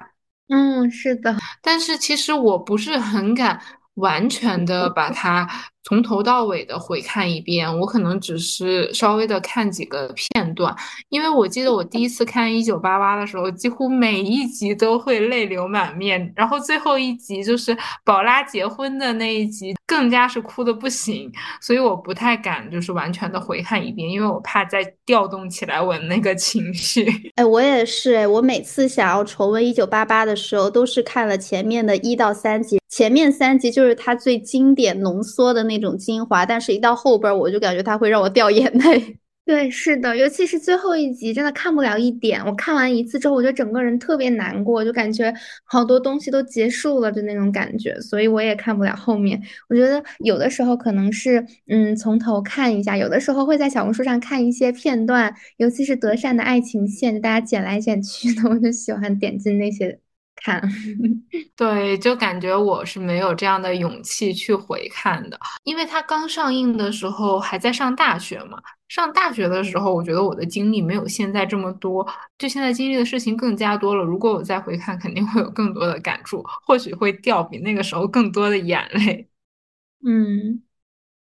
[0.49, 3.61] 嗯，是的，但是其实我不是很敢。
[3.96, 5.48] 完全的把它
[5.84, 10.74] 从头到尾的回看一遍，我可能只是稍微的看几个片段，
[11.10, 17.76] 因为我记得我第一次看一九八八的时候，几乎每一集都会泪流满面，然后最后一集就是
[18.06, 27.32] 宝拉结婚的那一集，更加是哭的不行，所以我不太敢就是完全的回看一遍，因为我怕再调动起来我那个情绪。
[27.36, 32.78] 哎，我也是哎，我每次想要重温一九八八的时候，都是看了前面的一到三集。
[33.00, 39.18] 前面三集就是它最经典浓缩的那种精华，但是一到后边我就感觉它会让我掉眼泪。
[39.47, 42.45] 对，是的，尤其是最后一集，真的看不了一点。
[42.45, 45.34] 我看完一次之后，我就整个人特别难过，就感觉
[45.64, 49.41] 好多东西都结束了的那种感觉，所以我也看不了后面。
[49.70, 60.00] 我觉得有的时候可能是，嗯，从头看一下，有的时候会在小红书上看一些片段，尤其是德善的爱情线，大家剪来剪去的，我就喜欢点进那些。
[60.42, 60.62] 看，
[61.56, 68.58] 对，就感觉我是没有这样的勇气去回看的，因为它刚上映的时候还在上大学嘛。
[68.88, 72.04] 上大学的时候，我觉得我的经历没有现在这么多，
[72.40, 74.04] 就现在经历的事情更加多了。
[74.04, 79.30] 如果我再回看，肯定会有更多的感触，或许会掉比那个时候更多的眼泪。
[80.04, 80.64] 嗯，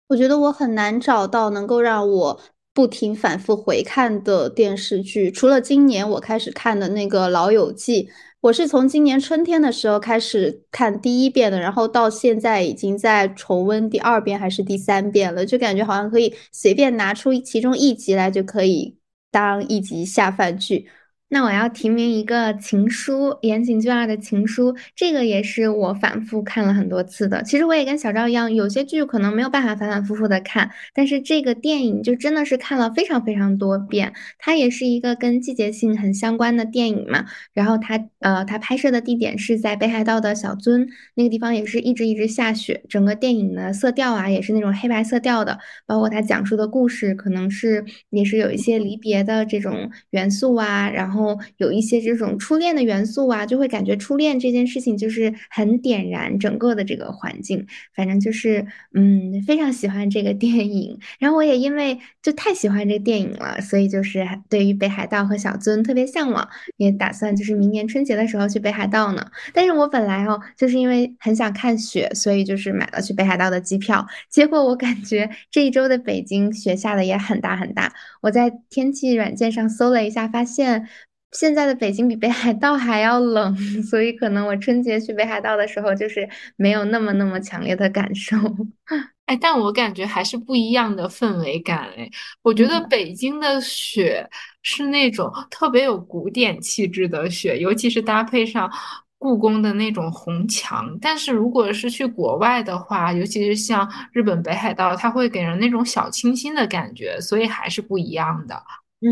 [0.07, 2.41] 我觉得我很难找到能够让我
[2.73, 8.05] 不停反复回看的电视剧，除了今年我开始看的那个《老友记》。
[8.41, 18.97] 我是从今年春天的时候开始看第一遍的，然后到现在已经在重温第二遍还是第三遍了，就感觉好像可以随便拿出其中一集来就可以
[19.33, 20.89] 当一集下饭剧。
[21.31, 27.43] 那我要提名一个《情书》，岩井俊二的《情书》，这个也是我反复看了很多次的。
[27.43, 34.11] 其实我也跟小赵一样，有些剧可能没有办法反反复复的看，但是这个电影就真的是看了非常非常多遍。
[34.39, 37.27] 它也是一个跟季节性很相关的电影嘛。
[37.53, 42.83] 然后它呃，它拍摄的地点是在北海道的小樽，那个地方也是一直一直下雪。
[42.89, 51.18] 整个电影的色调啊，也是那种黑白色调的，包括它讲述的故事，可能是也是有一些离别的这种元素啊，然后。
[51.19, 57.67] 然后有一些这种初恋的元素啊，就会感觉初恋这件事情就是很点燃整个的这个环境。
[57.93, 58.65] 反正就是，
[58.95, 60.97] 嗯，非常喜欢这个电影。
[61.19, 69.27] 然后我也因为就太喜欢这个电影了，所以就是对于北海道和小樽特别向往，也打算就是明年春节的时候去北海道呢。
[69.53, 74.07] 但是我本来哦，就是因为很想看雪，所以就是买了去北海道的机票。
[74.31, 77.93] 结果我感觉这一周的北京雪下的也很大很大。
[78.21, 80.87] 我在天气软件上搜了一下，发现。
[81.33, 83.55] 现在的北京比北海道还要冷，
[83.85, 88.37] 所以可能我春节去北海道的时候，就是没有那么那么强烈的感受。
[89.27, 92.09] 哎，但我感觉还是不一样的氛围感哎。
[92.41, 94.27] 我觉得北京的雪
[94.63, 98.71] 是那种特别有古典气质的雪，尤其是搭配上
[99.19, 100.97] 故宫的那种红墙。
[100.99, 108.63] 但是如果是去国外的话，尤其是像日本北海道，它会给人那种小清新的感觉，所以还是不一样的。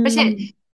[0.02, 0.34] 而且。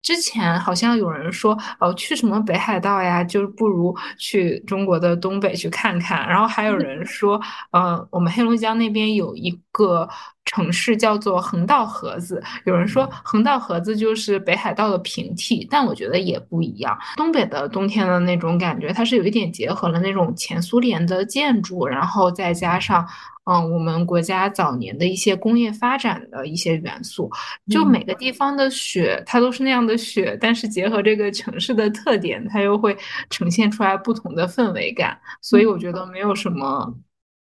[0.09, 6.27] 之前好像有人说，哦，去什么北海道呀，就不如去中国的东北去看看。
[6.27, 7.39] 然后还有人说，
[7.73, 10.09] 嗯，我们黑龙江那边有一个
[10.47, 16.99] 城市叫做横道河子，有人说横道河子就是北海道的平替，但我觉得也不一样。
[17.15, 23.07] 东北的冬天的那种感觉，它是有一点结合了那种前苏联的建筑，然后再加上。
[23.51, 27.31] 嗯，我们国家早年的一些工业发展的一些元素，
[27.71, 32.95] 就每个地方的雪，它都是那样的雪，但是结合这个城市的特点，它又会
[33.31, 35.19] 呈现出来不同的氛围感。
[35.41, 36.95] 所以我觉得没有什么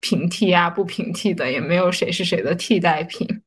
[0.01, 3.42] 平替啊不平替的，也没有谁是谁的替代品。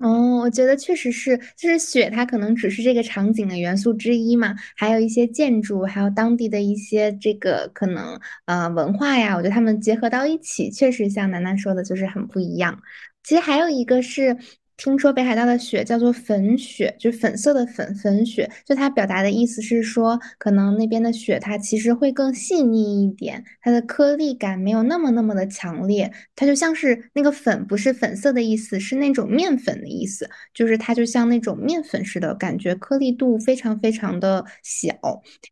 [0.00, 12.78] 哦，我觉得确实是，就是雪，它可能只是这个场景的元素之一嘛，还有一些建筑，还有当地的一些这个可能呃文化呀，我觉得他们结合到一起，确实像楠楠说的，就是很不一样。
[13.22, 14.36] 其实还有一个是。
[14.76, 34.94] 听说北海道的雪叫做粉雪，就是粉色的粉粉雪，就它表达的意思是说，可能那边的雪它其实会更细腻一点，它的颗粒感没有那么那么的强烈，它就像是那个粉不是粉色的意思，是那种面粉的意思，就是它就像那种面粉似的感觉，颗粒度非常非常的小，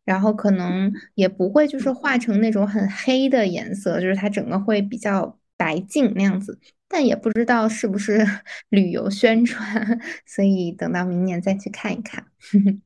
[0.03, 6.59] 然后可能也不会就是化成那种很黑的颜色，就是它整个会比较白净那样子。
[6.95, 8.25] 但也不知道是不是
[8.69, 12.25] 旅游宣传， 所以等到明年再去看一看。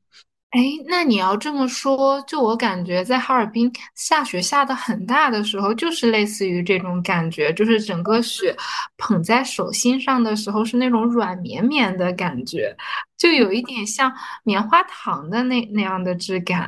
[0.50, 8.56] 哎，那你要这么说，就我感觉，在哈尔滨下雪下的很大的时候，就是类似于这种感觉，就是整个雪
[8.98, 12.76] 捧在手心上的时候是那种软绵绵的感觉，
[13.16, 14.12] 就有一点像
[14.44, 16.68] 棉花糖的那那样的质感。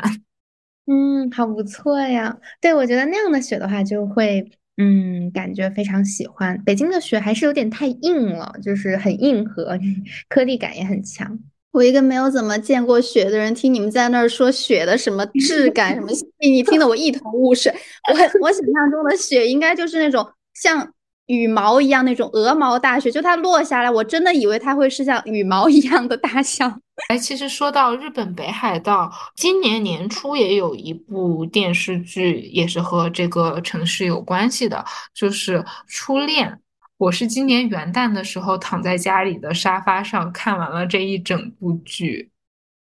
[0.86, 2.38] 嗯，好不错呀。
[2.62, 4.48] 对，我觉得那样的雪的话，就会。
[4.78, 6.62] 嗯，感觉非常喜欢。
[6.64, 9.78] 北京的雪还是有点太硬了，就是很硬核，
[10.30, 11.40] 颗粒感也很强。
[11.72, 17.72] 我一个没有怎么见过雪的人，听你们在那儿说雪的什么质感、什么细腻， 听得我一头雾水。
[18.14, 20.94] 我我想象中的雪应该就是那种像。
[21.32, 26.68] 羽毛一样那种鹅毛大雪，就它落下来，我真的以为它会是像羽毛一样的大小。
[27.08, 36.50] 哎，其实说到日本北海道，今年年初也有一部电视剧，也是和这个城市有关系的，就是《初恋》。
[36.98, 42.31] 我是今年元旦的时候躺在家里的沙发上看完了这一整部剧。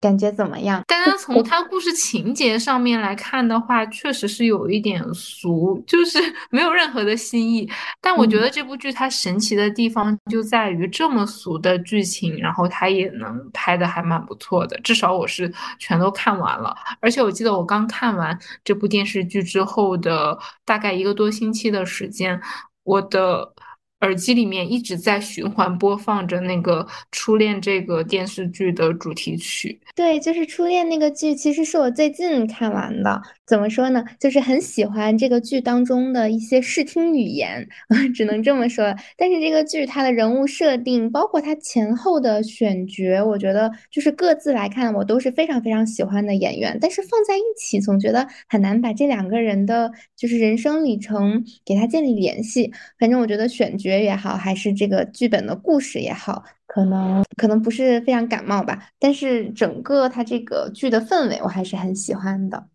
[0.00, 0.82] 感觉怎么样？
[0.86, 6.18] 单单从它故事情节上面来看的话，确实是有一点俗，就是
[6.50, 7.68] 没有任何的新意。
[8.00, 14.80] 但我觉得这部剧它神奇的地方就在于这么俗的剧情，然后它也能拍的还蛮不错的。
[14.80, 22.40] 至少我是全都看完了，而且我记得我刚看完这部电视剧之后的大概一个多星期的时间，
[22.84, 23.52] 我的。
[24.00, 29.78] 耳机里面一直在循环播放着那个《初恋》这个电视剧的主题曲。
[29.94, 33.20] 对，就是《初恋》那个剧，其实是我最近看完的。
[33.46, 34.04] 怎么说呢？
[34.18, 37.68] 就是很喜欢这个剧当中的一些视听语言，
[38.14, 38.94] 只能这么说。
[39.16, 46.78] 但是这个剧它的人物设定，包括它前后的选角，我觉得就是各自来看，我都是非常非常喜欢的演员。
[46.80, 52.72] 但是放在一起，总觉得很难把这两个人的就是人生里程给他建立联系。
[53.00, 58.90] 反正我觉得选角也好，还是这个剧本的故事也好，可能可能不是非常感冒吧。
[58.98, 62.68] 但是整个它这个剧的氛围，我还是很喜欢的。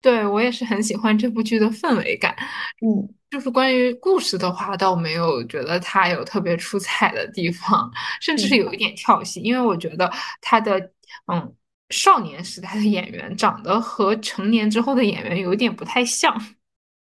[0.00, 2.34] 对我也是很喜欢这部剧的氛围感，
[2.84, 7.88] 嗯，就是关于故事的话，倒没有觉得它有特别出彩的地方，
[8.20, 10.10] 甚至是有一点跳戏，因为我觉得
[10.40, 10.76] 它的
[11.32, 11.54] 嗯
[11.90, 16.36] 少年时代的演员长得和成年之后的演员有点不太像。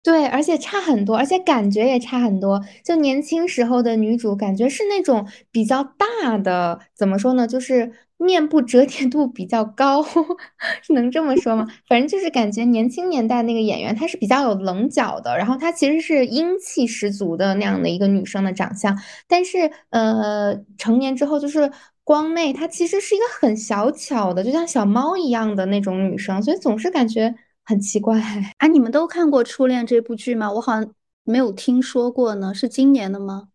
[0.04, 2.62] 对，而且差很多，而且感觉也差很多。
[2.84, 7.46] 就年轻时候的女主，感觉是那种比较大的，怎么说呢？
[7.46, 10.02] 就是面部折叠度比较高，
[10.82, 11.68] 是能这么说吗？
[11.90, 18.98] 反正就是感觉年轻年代那个演员，她是比较有棱角的，然后她其实是英气十足的那样的一个女生的长相。
[19.28, 21.70] 但是，呃，成年之后就是
[22.06, 27.36] 光妹，她其实是一个很小巧的，就像小猫一样的那种女生，所以总是感觉。
[27.68, 28.18] 很奇怪
[28.60, 28.68] 啊！
[28.68, 30.50] 你们都看过《初恋》这部剧吗？
[30.50, 30.94] 我好像
[31.26, 32.54] 没有听说过呢。
[32.54, 33.50] 是今年的吗？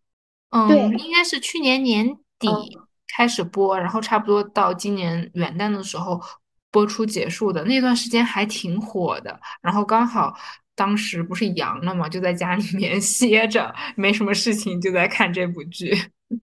[0.51, 2.07] 嗯，对应该是去年年
[2.37, 2.47] 底
[3.15, 6.21] 开始播，然后差不多到今年元旦的时候
[6.69, 7.63] 播出结束的。
[7.63, 9.39] 那段时间还挺火的。
[9.63, 10.31] 然后刚好
[10.75, 15.91] 当时不是阳了嘛，就在家里面 歇着，没什么事情，就在看这部剧。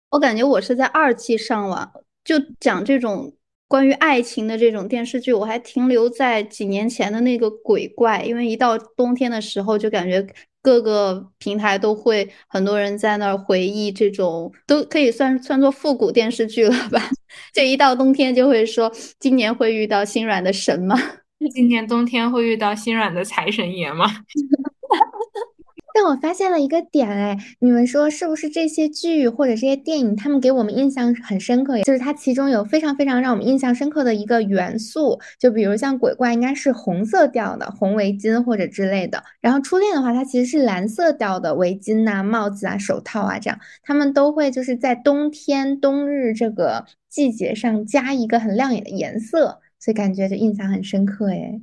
[0.10, 1.92] 我感觉我是在二期上网，
[2.24, 3.32] 就讲这种。
[3.70, 10.26] 关于爱情的这种电视剧，我还停留在几年前的那个鬼怪，因为一到冬天的时候，就感觉
[10.64, 17.10] 各个平台都会很多人在那儿回忆这种，都可以算算作复古电视剧了吧？
[17.54, 20.98] 就一到冬天就会说，今年会遇到心软的神吗？
[21.54, 24.08] 今年冬天会遇到心软的财神爷吗？
[25.94, 31.82] 但我发现了一个点，哎，你们说是不是这些剧或者这些电影，他们给我们印象很深刻？
[31.84, 51.60] 就是它其中有非常非常让我们印象深刻的一个元素，就比如像鬼怪应该是红色调的红围巾或者之类的，然后初恋的话，它其实是蓝色调的围巾呐、帽子啊、手套啊，这样他们都会就是在冬天冬日这个季节上加一个很亮眼的颜色，所以感觉就印象很深刻，哎。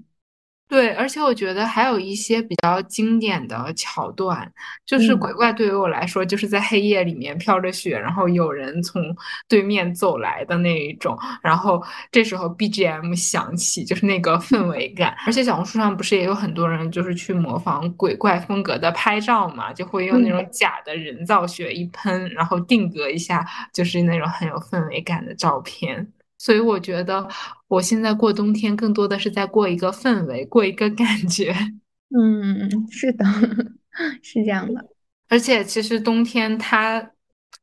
[0.68, 4.52] 对，而且我觉得还有一些比较经典的桥段，
[4.84, 9.00] 就是鬼怪对于我来说，就是在黑夜里面飘着雪，然后有人从
[9.48, 15.16] 对面走来的那一种，然后这时候 BGM 响起，就是那个氛围感。
[15.24, 26.08] 而且小红书上不是也有很多人就是去模仿鬼怪风格的拍照嘛，就会用那种假的人造雪一喷，然后定格一下，就是那种很有氛围感的照片。
[26.39, 27.26] 所以我觉得
[27.68, 31.55] 我现在过冬天更多的是在过一个氛围，过一个感觉。
[32.16, 33.24] 嗯，是的，
[34.22, 34.89] 是这样的。
[35.28, 37.11] 而且其实冬天它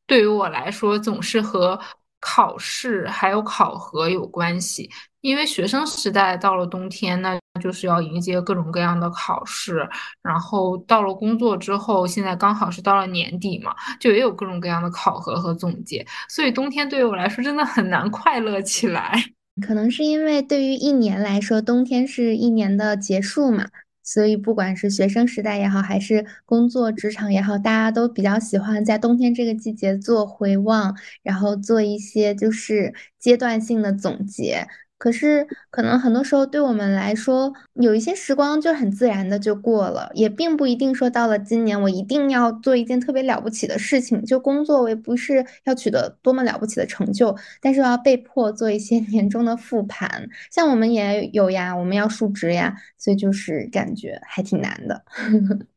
[0.06, 1.80] 对于我来说总是和
[2.20, 4.90] 考试还有考核有关系，
[5.24, 9.88] 因为学生时代到了冬天那就是要迎接各种各样的考试，
[10.22, 19.24] 然后到了工作之后，现在刚好是到了年底嘛，就也有各种各样的考核和总结，所以冬天对于我来说真的很难快乐起来。
[19.66, 23.70] 可能是因为对于一年来说，冬天是一年的结束嘛。
[24.06, 34.68] 所以，不管是学生时代也好，还是工作职场也好，大家都比较喜欢在冬天这个季节做回望，然后做一些就是阶段性的总结。
[35.04, 44.24] 可是，可能很多时候对我们来说，有一些时光就很自然的就过了，也并不一定说到了今年我一定要做一件特别了不起的事情。
[44.24, 50.26] 就工作，我也不是要取得多么了不起的成就，但是要被迫做一些 年终的复盘。
[50.50, 55.04] 像我们也有呀，我们要述职呀，所以就是感觉还挺难的。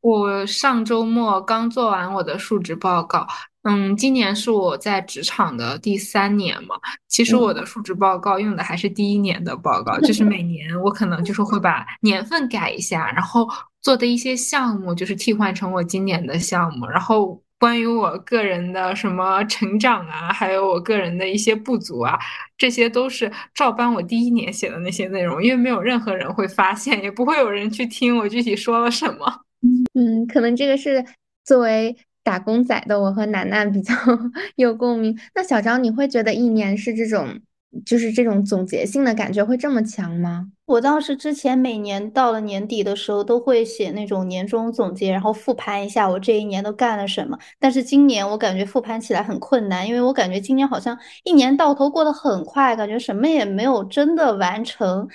[0.00, 3.24] 我上周末刚做完我的述职报告。
[3.64, 6.74] 嗯，今年是我在职场的第三年嘛。
[7.08, 13.48] 其实我的述职报告用的还是第一年的报告，就是每年我可能就是会把年份改一下，然后
[13.80, 16.86] 做的一些项目就是替换成我今年的项目。
[16.86, 22.18] 然后关于我个人的什么成长啊，还有我个人的一些不足啊，
[22.58, 29.42] 这些都是照搬我第一年写的那些内容，因为没有任何人会发现，也不会有人去听我具体说了什么。
[29.94, 31.04] 嗯，可能这个是
[31.44, 31.96] 作为。
[32.22, 33.94] 打工仔的我和楠楠比较
[34.56, 35.18] 有共鸣。
[35.34, 37.40] 那小张，你会觉得一年是这种，
[37.84, 40.48] 就是这种总结性的感觉会这么强吗？
[40.66, 47.38] 我倒是之前每年到了年底的时候都会写那种年终总结，然后复盘一下我这一年都干了什么。
[47.58, 55.06] 但是今年我感觉复盘起来很困难，因为我感觉今年好像一年到头过得很快，感觉什么也没有真的完成。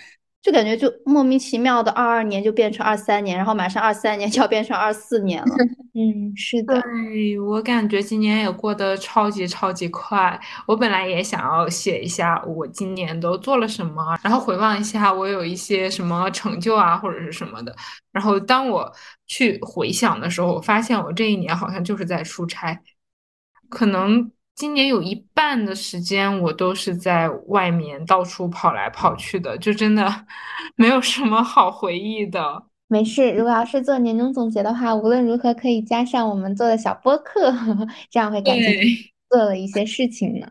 [0.41, 5.55] 就感觉就莫名其妙的，二二年就变成二三年，然后马上二三年就要变成二四年了。
[5.93, 10.39] 嗯，是的，对我感觉今年也过得超级超级快。
[10.65, 17.75] 我本来也想要写一下我今年都做了什么，然后回望一下我有一些什么成就啊或者是什么的。
[18.13, 18.89] 然后当我
[19.25, 22.79] 去回想的时候，我发现我这一年好像就是在出差，
[23.69, 24.31] 可能。
[24.57, 30.25] 今年有一半的时间我都是在外面到处跑来跑去的，就真的
[30.75, 32.63] 没有什么好回忆的。
[32.87, 37.53] 没事，如果要是做年终总结的话，无论如何可以加上我们做的小播客，
[38.09, 38.81] 这样会感觉
[39.29, 40.47] 做了一些事情呢。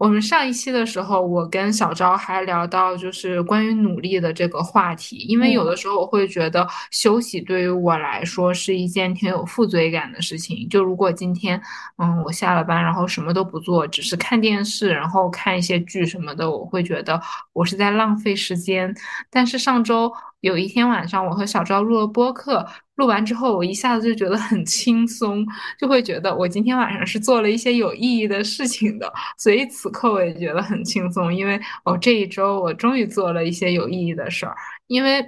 [0.00, 10.66] 我们上一期的时候，我跟小昭还聊到就是关于努力的这个话题，因为有的时候我会觉得休息对于我来说是一件挺有负罪感的事情。
[10.70, 11.60] 就如果今天，
[11.98, 17.20] 嗯，我下了班然后什么都不做，只是看电视，然后看一些剧什么的，我会觉得
[17.52, 18.94] 我是在浪费时间。
[19.28, 22.66] 但是上周有一天晚上，我和小昭录了播客。
[23.00, 25.46] 录完之后，我一下子就觉得很轻松，
[25.78, 34.54] 就会觉得我今天晚上是做了一些有意义的事情的，所以此刻我也觉得很轻松，因为哦这一周我终于做了一些有意义的事儿。
[34.88, 35.24] 因为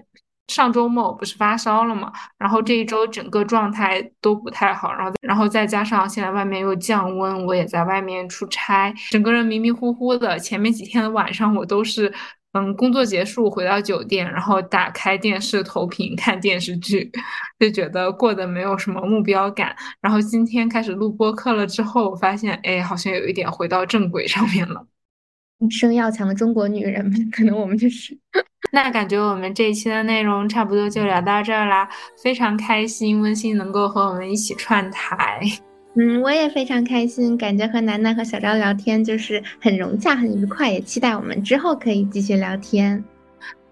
[0.49, 10.39] 上周末我不是发烧了嘛，然后这一周整个状态都不太好，然后然后再加上现在外面又降温，我也在外面出差，整个人迷迷糊糊的。
[10.39, 12.12] 前面几天的晚上我都是。
[12.53, 17.11] 嗯，工作结束回到酒店，然后打开电视投屏看电视剧，
[17.59, 19.74] 就觉得过得没有什么目标感。
[20.00, 24.86] 然后今天开始录播课了之后，我发现哎，好像有一点回到正轨上面了。
[25.70, 28.18] 生要强的中国女人们，可能我们就是。
[28.72, 31.88] 那感觉我们这一期的内容差不多就聊到这儿啦，
[32.22, 35.40] 非常开心温馨能够和我们一起串台。
[35.95, 43.05] 嗯，我也非常开心，感觉和楠楠和小昭聊天就是很融洽、很愉快，也期待我们之后可以继续聊天。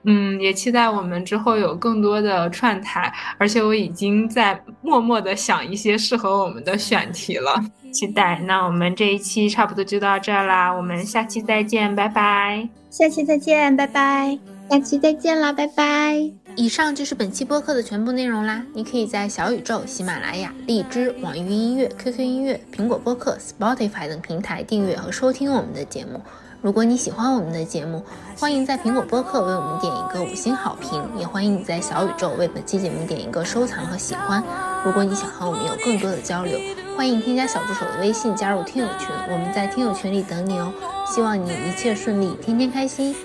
[0.04, 7.62] 嗯，也期待我们之后有更多的串台，而且我已经在默默的想一些适合我们的选题了，
[7.92, 8.38] 期待。
[8.46, 12.68] 那我们这一期差不多就到这儿啦，我们下期再见，拜拜。
[12.90, 14.38] 下期再见，拜拜。
[14.70, 16.39] 下期再见啦，拜拜。
[16.56, 18.62] 以上就是本期播客的全部内容啦。
[18.74, 26.20] 你可以在小宇宙、喜马拉雅、荔枝、网易云音乐、QQ 音乐、苹果播客、Spotify 等平台订阅和收听我们的节目。
[26.60, 28.04] 如果你喜欢我们的节目，
[28.36, 34.44] 欢迎在苹果播客为我们点一个五星好评，也欢迎你在小宇宙为本期节目点一个收藏和喜欢。
[34.84, 36.58] 如果你想和我们有更多的交流，
[36.98, 40.70] 欢迎添加小助手的微信加入听友群，我们在听友群里等你哦。
[41.06, 43.16] 希望你一切顺利，天天开心。